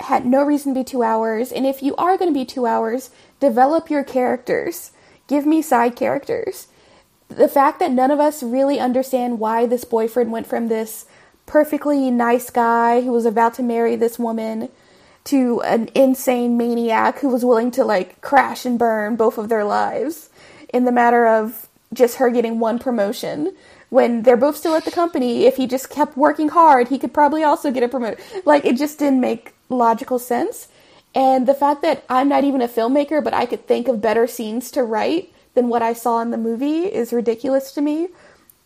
had 0.00 0.26
no 0.26 0.42
reason 0.42 0.74
to 0.74 0.80
be 0.80 0.82
two 0.82 1.04
hours. 1.04 1.52
And 1.52 1.64
if 1.64 1.84
you 1.84 1.94
are 1.94 2.18
going 2.18 2.28
to 2.28 2.36
be 2.36 2.44
two 2.44 2.66
hours, 2.66 3.10
develop 3.38 3.90
your 3.90 4.02
characters. 4.02 4.90
Give 5.28 5.46
me 5.46 5.62
side 5.62 5.94
characters. 5.94 6.66
The 7.28 7.46
fact 7.46 7.78
that 7.78 7.92
none 7.92 8.10
of 8.10 8.18
us 8.18 8.42
really 8.42 8.80
understand 8.80 9.38
why 9.38 9.66
this 9.66 9.84
boyfriend 9.84 10.32
went 10.32 10.48
from 10.48 10.66
this 10.66 11.04
perfectly 11.46 12.10
nice 12.10 12.50
guy 12.50 13.02
who 13.02 13.12
was 13.12 13.24
about 13.24 13.54
to 13.54 13.62
marry 13.62 13.94
this 13.94 14.18
woman 14.18 14.68
to 15.26 15.60
an 15.62 15.90
insane 15.94 16.56
maniac 16.56 17.18
who 17.18 17.28
was 17.28 17.44
willing 17.44 17.70
to 17.72 17.84
like 17.84 18.20
crash 18.20 18.64
and 18.64 18.78
burn 18.78 19.16
both 19.16 19.38
of 19.38 19.48
their 19.48 19.64
lives 19.64 20.30
in 20.72 20.84
the 20.84 20.92
matter 20.92 21.26
of 21.26 21.68
just 21.92 22.16
her 22.16 22.30
getting 22.30 22.58
one 22.58 22.78
promotion. 22.78 23.54
When 23.88 24.22
they're 24.22 24.36
both 24.36 24.56
still 24.56 24.74
at 24.74 24.84
the 24.84 24.90
company 24.90 25.46
if 25.46 25.56
he 25.56 25.66
just 25.66 25.90
kept 25.90 26.16
working 26.16 26.48
hard 26.48 26.88
he 26.88 26.98
could 26.98 27.14
probably 27.14 27.42
also 27.42 27.70
get 27.70 27.82
a 27.82 27.88
promotion 27.88 28.22
like 28.44 28.64
it 28.64 28.76
just 28.76 28.98
didn't 28.98 29.20
make 29.20 29.54
logical 29.68 30.18
sense. 30.18 30.68
And 31.14 31.46
the 31.46 31.54
fact 31.54 31.82
that 31.82 32.04
i'm 32.08 32.28
not 32.28 32.44
even 32.44 32.62
a 32.62 32.68
filmmaker 32.68 33.22
but 33.22 33.34
i 33.34 33.46
could 33.46 33.66
think 33.66 33.88
of 33.88 34.00
better 34.00 34.26
scenes 34.26 34.70
to 34.72 34.82
write 34.82 35.32
than 35.54 35.68
what 35.68 35.82
i 35.82 35.92
saw 35.92 36.20
in 36.20 36.30
the 36.30 36.38
movie 36.38 36.82
is 36.82 37.12
ridiculous 37.12 37.72
to 37.72 37.80
me. 37.80 38.08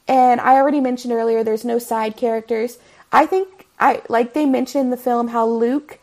And 0.08 0.40
i 0.40 0.54
already 0.56 0.80
mentioned 0.80 1.12
earlier 1.14 1.42
there's 1.42 1.64
no 1.64 1.78
side 1.78 2.16
characters. 2.16 2.78
I 3.12 3.24
think 3.24 3.66
i 3.78 4.02
like 4.10 4.34
they 4.34 4.44
mentioned 4.44 4.84
in 4.84 4.90
the 4.90 4.96
film 5.08 5.28
how 5.28 5.46
luke 5.46 5.98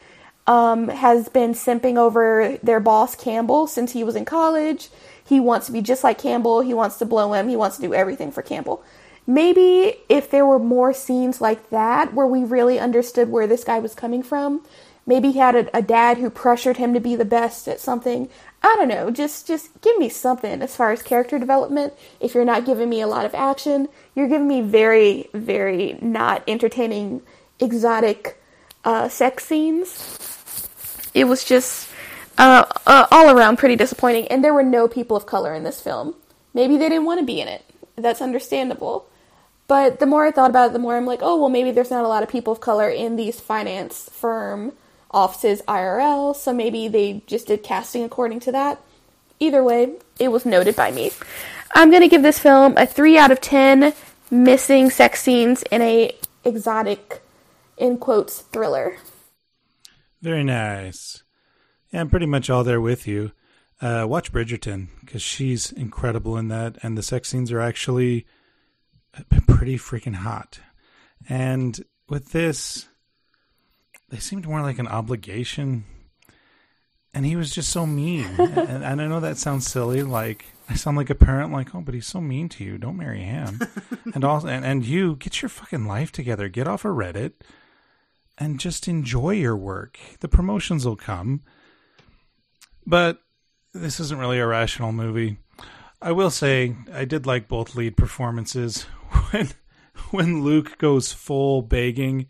um, 0.48 0.88
has 0.88 1.28
been 1.28 1.54
simping 1.54 1.98
over 1.98 2.58
their 2.64 2.80
boss 2.80 3.16
Campbell 3.16 3.68
since 3.68 3.92
he 3.92 4.04
was 4.04 4.16
in 4.16 4.26
college. 4.26 4.90
He 5.24 5.40
wants 5.42 5.66
to 5.68 5.74
be 5.74 5.82
just 5.82 6.04
like 6.04 6.18
Campbell. 6.18 6.62
He 6.62 6.74
wants 6.74 6.98
to 6.98 7.06
blow 7.06 7.34
him. 7.34 7.50
He 7.50 7.58
wants 7.58 7.76
to 7.76 7.82
do 7.82 7.94
everything 7.94 8.32
for 8.32 8.42
Campbell. 8.42 8.84
Maybe 9.30 9.96
if 10.08 10.32
there 10.32 10.46
were 10.46 10.60
more 10.60 10.94
scenes 10.94 11.42
like 11.42 11.70
that 11.70 12.14
where 12.14 12.26
we 12.26 12.46
really 12.46 12.80
understood 12.80 13.30
where 13.30 13.46
this 13.46 13.66
guy 13.66 13.80
was 13.80 13.94
coming 13.94 14.24
from, 14.24 14.66
maybe 15.06 15.34
he 15.34 15.40
had 15.40 15.54
a, 15.54 15.78
a 15.78 15.82
dad 15.82 16.18
who 16.18 16.30
pressured 16.30 16.78
him 16.78 16.94
to 16.94 17.02
be 17.02 17.14
the 17.18 17.26
best 17.26 17.68
at 17.68 17.82
something. 17.82 18.30
I 18.64 18.74
don't 18.78 18.88
know. 18.88 19.12
Just 19.12 19.46
just 19.46 19.82
give 19.82 19.98
me 19.98 20.08
something 20.08 20.62
as 20.62 20.78
far 20.78 20.94
as 20.94 21.04
character 21.04 21.38
development. 21.38 21.94
If 22.22 22.34
you're 22.34 22.46
not 22.46 22.66
giving 22.66 22.90
me 22.90 23.02
a 23.02 23.08
lot 23.08 23.26
of 23.26 23.36
action, 23.36 23.90
you're 24.16 24.30
giving 24.30 24.48
me 24.48 24.62
very 24.62 25.30
very 25.34 26.00
not 26.02 26.42
entertaining 26.48 27.22
exotic 27.60 28.42
uh, 28.86 29.10
sex 29.10 29.44
scenes 29.44 30.27
it 31.18 31.26
was 31.26 31.44
just 31.44 31.90
uh, 32.38 32.66
uh, 32.86 33.08
all 33.12 33.30
around 33.36 33.58
pretty 33.58 33.76
disappointing. 33.76 34.28
And 34.28 34.44
there 34.44 34.54
were 34.54 34.64
no 34.64 34.88
people 34.88 35.18
of 35.18 35.26
color 35.26 35.54
in 35.54 35.64
this 35.64 35.82
film. 35.82 36.16
Maybe 36.54 36.78
they 36.78 36.90
didn't 36.90 37.06
want 37.06 37.20
to 37.20 37.26
be 37.26 37.42
in 37.42 37.48
it. 37.48 37.66
That's 37.96 38.22
understandable. 38.22 39.08
But 39.68 40.00
the 40.00 40.06
more 40.06 40.26
I 40.26 40.32
thought 40.32 40.50
about 40.50 40.70
it, 40.70 40.74
the 40.74 40.80
more 40.80 40.96
I'm 40.96 41.06
like, 41.06 41.20
oh, 41.22 41.40
well, 41.40 41.50
maybe 41.50 41.72
there's 41.72 41.92
not 41.92 42.06
a 42.06 42.08
lot 42.08 42.24
of 42.24 42.30
people 42.30 42.54
of 42.54 42.62
color 42.62 42.90
in 42.90 43.16
these 43.16 43.40
finance 43.40 44.10
firm 44.14 44.74
offices 45.12 45.62
IRL, 45.68 46.36
so 46.36 46.54
maybe 46.54 46.88
they 46.88 47.22
just 47.28 47.48
did 47.48 47.64
casting 47.64 48.04
according 48.04 48.40
to 48.42 48.52
that. 48.52 48.80
Either 49.40 49.64
way, 49.64 49.96
it 50.20 50.30
was 50.30 50.46
noted 50.46 50.76
by 50.76 50.92
me. 50.92 51.12
I'm 51.76 51.90
going 51.90 52.02
to 52.02 52.08
give 52.08 52.24
this 52.24 52.40
film 52.40 52.78
a 52.78 52.86
3 52.86 53.18
out 53.18 53.32
of 53.32 53.42
10 53.42 53.94
missing 54.32 54.90
sex 54.90 55.22
scenes 55.22 55.64
in 55.64 55.82
a 55.82 56.16
exotic, 56.46 57.22
in 57.78 57.98
quotes, 57.98 58.42
thriller. 58.42 58.98
Very 60.22 60.44
nice. 60.44 61.24
Yeah, 61.92 62.02
I'm 62.02 62.10
pretty 62.10 62.26
much 62.26 62.50
all 62.50 62.64
there 62.64 62.82
with 62.82 63.08
you. 63.08 63.32
Uh, 63.80 64.06
watch 64.08 64.32
Bridgerton 64.32 64.88
because 65.02 65.22
she's 65.22 65.72
incredible 65.72 66.38
in 66.38 66.48
that, 66.48 66.78
and 66.82 66.98
the 66.98 67.04
sex 67.04 67.30
scenes 67.30 67.52
are 67.52 67.62
actually 67.62 68.26
pretty 69.48 69.78
freaking 69.78 70.16
hot. 70.16 70.60
And 71.30 71.80
with 72.10 72.32
this, 72.32 72.88
they 74.10 74.18
seemed 74.18 74.48
more 74.48 74.62
like 74.62 74.80
an 74.80 74.88
obligation. 74.88 75.86
And 77.14 77.26
he 77.26 77.36
was 77.36 77.52
just 77.52 77.70
so 77.70 77.86
mean. 77.86 78.26
and, 78.38 78.84
and, 78.84 79.02
I 79.02 79.08
know 79.08 79.20
that 79.20 79.38
sounds 79.38 79.68
silly. 79.68 80.04
Like 80.04 80.46
I 80.70 80.76
sound 80.76 80.98
like 80.98 81.10
a 81.10 81.16
parent. 81.16 81.52
Like, 81.52 81.74
oh, 81.74 81.82
but 81.82 81.94
he's 81.94 82.08
so 82.08 82.22
mean 82.22 82.50
to 82.50 82.64
you. 82.64 82.78
Don't 82.78 82.98
marry 82.98 83.22
him. 83.22 83.60
and 84.14 84.24
also, 84.24 84.48
and, 84.48 84.66
and 84.66 84.86
you 84.86 85.16
get 85.16 85.42
your 85.42 85.50
fucking 85.50 85.86
life 85.86 86.12
together. 86.12 86.50
Get 86.50 86.68
off 86.68 86.86
of 86.86 86.96
Reddit 86.96 87.34
and 88.38 88.60
just 88.60 88.88
enjoy 88.88 89.32
your 89.32 89.56
work. 89.58 89.98
The 90.20 90.28
promotions 90.28 90.86
will 90.86 90.96
come. 90.96 91.42
But 92.86 93.22
this 93.74 94.00
isn't 94.00 94.20
really 94.20 94.40
a 94.40 94.48
rational 94.48 94.92
movie. 94.92 95.38
I 96.02 96.12
will 96.12 96.30
say 96.30 96.76
I 96.94 97.06
did 97.06 97.26
like 97.26 97.48
both 97.48 97.76
lead 97.76 97.98
performances. 97.98 98.86
When 99.32 99.50
when 100.12 100.44
Luke 100.44 100.78
goes 100.78 101.12
full 101.12 101.62
begging 101.62 102.28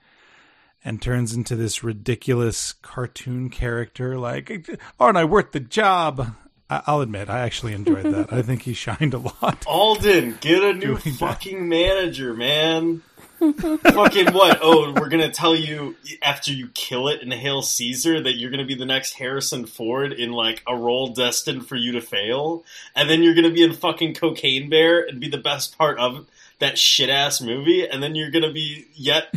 and 0.86 1.02
turns 1.02 1.34
into 1.34 1.56
this 1.56 1.84
ridiculous 1.84 2.72
cartoon 2.72 3.50
character, 3.50 4.18
like, 4.18 4.70
aren't 5.00 5.18
I 5.18 5.26
worth 5.26 5.52
the 5.52 5.60
job? 5.60 6.36
I'll 6.70 7.02
admit, 7.02 7.30
I 7.30 7.40
actually 7.40 7.74
enjoyed 7.74 8.06
that. 8.06 8.32
I 8.32 8.42
think 8.42 8.62
he 8.64 8.74
shined 8.76 9.14
a 9.14 9.18
lot. 9.20 9.66
Alden, 9.66 10.38
get 10.40 10.64
a 10.64 10.74
new 10.74 10.98
fucking 10.98 11.60
that. 11.62 11.66
manager, 11.66 12.34
man. 12.34 13.02
Fucking 13.40 14.34
what? 14.34 14.60
Oh, 14.62 14.94
we're 14.94 15.10
gonna 15.10 15.32
tell 15.32 15.56
you 15.56 15.96
after 16.22 16.52
you 16.52 16.70
kill 16.74 17.08
it 17.08 17.22
in 17.22 17.32
Hail 17.32 17.62
Caesar 17.62 18.22
that 18.22 18.34
you're 18.34 18.50
gonna 18.50 18.66
be 18.66 18.76
the 18.76 18.86
next 18.86 19.14
Harrison 19.14 19.66
Ford 19.66 20.12
in 20.12 20.32
like 20.32 20.64
a 20.68 20.76
role 20.76 21.10
destined 21.10 21.68
for 21.68 21.76
you 21.76 21.92
to 21.94 22.02
fail, 22.02 22.64
and 22.96 23.10
then 23.10 23.22
you're 23.22 23.36
gonna 23.36 23.52
be 23.52 23.64
in 23.64 23.74
fucking 23.74 24.16
Cocaine 24.16 24.70
Bear 24.70 25.02
and 25.02 25.20
be 25.20 25.30
the 25.30 25.38
best 25.38 25.78
part 25.78 26.00
of 26.00 26.26
that 26.60 26.78
shit 26.78 27.10
ass 27.10 27.40
movie, 27.40 27.88
and 27.88 28.02
then 28.02 28.16
you're 28.16 28.32
gonna 28.32 28.52
be 28.52 28.88
yet. 28.96 29.34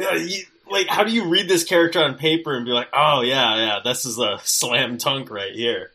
Uh, 0.00 0.14
you, 0.14 0.44
like, 0.70 0.86
how 0.86 1.04
do 1.04 1.12
you 1.12 1.24
read 1.24 1.48
this 1.48 1.64
character 1.64 2.00
on 2.02 2.14
paper 2.14 2.54
and 2.54 2.64
be 2.64 2.70
like, 2.70 2.88
oh 2.92 3.22
yeah, 3.22 3.56
yeah, 3.56 3.78
this 3.84 4.04
is 4.04 4.18
a 4.18 4.38
slam 4.44 4.96
dunk 4.96 5.30
right 5.30 5.52
here? 5.52 5.90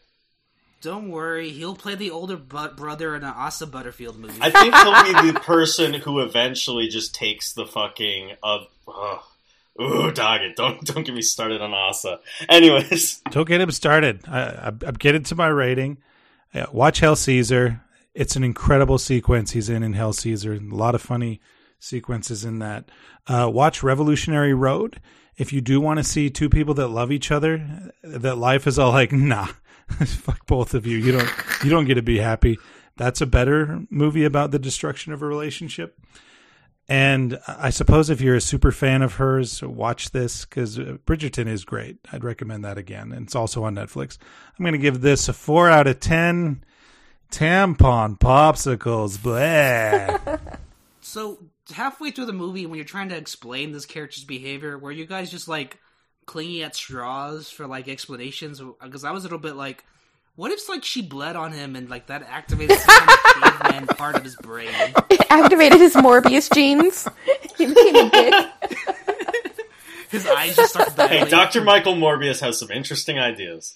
Don't 0.86 1.10
worry, 1.10 1.50
he'll 1.50 1.76
play 1.76 1.96
the 1.96 2.12
older 2.12 2.38
brother 2.38 3.16
in 3.16 3.24
an 3.24 3.34
Asa 3.36 3.66
Butterfield 3.66 4.20
movie. 4.20 4.38
I 4.40 4.52
think 4.52 4.76
he'll 4.76 5.24
be 5.24 5.32
the 5.32 5.40
person 5.40 5.96
who 5.96 6.20
eventually 6.20 6.90
just 6.90 7.16
takes 7.16 7.54
the 7.54 7.66
fucking 7.66 8.34
of. 8.44 8.68
Uh, 8.88 9.18
Ooh, 9.82 10.12
dog 10.12 10.42
it! 10.42 10.56
Don't 10.56 10.86
don't 10.86 11.04
get 11.04 11.16
me 11.16 11.24
started 11.24 11.60
on 11.60 11.74
Asa. 11.74 12.20
Anyways, 12.48 13.20
don't 13.32 13.48
get 13.48 13.62
him 13.62 13.72
started. 13.72 14.28
I, 14.28 14.68
am 14.68 14.94
getting 15.00 15.24
to 15.24 15.36
my 15.36 15.48
rating. 15.48 15.98
Uh, 16.54 16.68
watch 16.72 17.00
Hail 17.00 17.16
Caesar. 17.16 17.82
It's 18.14 18.36
an 18.36 18.44
incredible 18.44 19.00
sequence 19.00 19.54
he's 19.54 19.70
in 19.70 19.82
in 19.82 19.94
Hail 19.94 20.14
Caesar. 20.14 20.54
A 20.54 20.60
lot 20.60 20.94
of 20.94 21.02
funny 21.02 21.42
sequences 21.80 22.46
in 22.46 22.60
that. 22.60 22.92
Uh, 23.26 23.50
watch 23.52 23.82
Revolutionary 23.82 24.54
Road. 24.54 25.02
If 25.36 25.52
you 25.52 25.62
do 25.62 25.82
want 25.82 25.98
to 25.98 26.04
see 26.04 26.30
two 26.30 26.48
people 26.48 26.76
that 26.76 26.90
love 26.90 27.12
each 27.12 27.32
other, 27.32 27.92
that 28.04 28.38
life 28.38 28.68
is 28.68 28.78
all 28.78 28.92
like, 28.92 29.12
nah, 29.12 29.48
Fuck 30.06 30.46
both 30.48 30.74
of 30.74 30.86
you. 30.86 30.98
You 30.98 31.12
don't 31.14 31.30
you 31.64 31.70
don't 31.70 31.86
get 31.86 31.96
to 31.96 32.02
be 32.02 32.20
happy. 32.20 32.58
That's 32.98 33.22
a 33.22 33.26
better 33.26 33.82
movie 33.90 34.24
about 34.24 34.52
the 34.52 34.60
destruction 34.60 35.14
of 35.14 35.22
a 35.22 35.26
relationship. 35.26 36.00
And 36.88 37.40
I 37.48 37.72
suppose 37.72 38.10
if 38.10 38.22
you're 38.22 38.36
a 38.36 38.42
super 38.42 38.72
fan 38.72 39.02
of 39.02 39.16
hers, 39.16 39.64
watch 39.64 40.12
this 40.12 40.46
because 40.46 40.78
uh, 40.78 40.98
Bridgerton 41.06 41.48
is 41.48 41.66
great. 41.66 41.98
I'd 42.12 42.24
recommend 42.24 42.64
that 42.64 42.78
again. 42.78 43.12
And 43.12 43.26
it's 43.26 43.36
also 43.36 43.64
on 43.64 43.76
Netflix. 43.76 44.20
I'm 44.58 44.64
going 44.64 44.74
to 44.74 44.80
give 44.80 45.02
this 45.02 45.28
a 45.28 45.34
four 45.34 45.70
out 45.70 45.88
of 45.88 46.00
10 46.00 46.64
tampon 47.32 48.20
popsicles. 48.20 49.22
Blah. 49.22 50.38
so, 51.02 51.40
halfway 51.74 52.12
through 52.12 52.28
the 52.28 52.34
movie, 52.34 52.68
when 52.68 52.76
you're 52.76 52.86
trying 52.86 53.10
to 53.10 53.18
explain 53.18 53.72
this 53.72 53.88
character's 53.88 54.24
behavior, 54.24 54.78
were 54.78 54.92
you 54.92 55.08
guys 55.08 55.32
just 55.32 55.48
like, 55.48 55.80
clinging 56.26 56.62
at 56.62 56.76
straws 56.76 57.50
for 57.50 57.68
like 57.68 57.88
explanations 57.88 58.62
uh, 58.62 58.72
because 58.84 59.04
I 59.04 59.12
was 59.12 59.24
a 59.24 59.28
little 59.28 59.40
bit 59.40 59.56
like, 59.56 59.84
what 60.36 60.52
if 60.52 60.68
like 60.68 60.84
she 60.84 61.02
bled 61.02 61.36
on 61.36 61.52
him 61.52 61.76
and 61.76 61.90
like 61.90 62.08
that 62.08 62.24
activated 62.24 62.78
some 62.78 63.08
kind 63.08 63.10
of 63.10 63.60
caveman 63.60 63.88
part 63.88 64.16
of 64.16 64.24
his 64.24 64.36
brain? 64.36 64.70
It 65.10 65.26
activated 65.30 65.80
his 65.80 65.96
Morbius 65.96 66.54
genes. 66.54 67.08
he 67.58 67.68
became 67.68 67.96
a 67.96 68.10
dick. 68.10 68.46
his 70.10 70.28
eyes 70.28 70.56
just 70.56 70.72
started. 70.74 71.10
Hey, 71.10 71.30
Doctor 71.30 71.62
Michael 71.62 71.96
Morbius 71.96 72.42
has 72.42 72.60
some 72.60 72.72
interesting 72.72 73.18
ideas. 73.18 73.76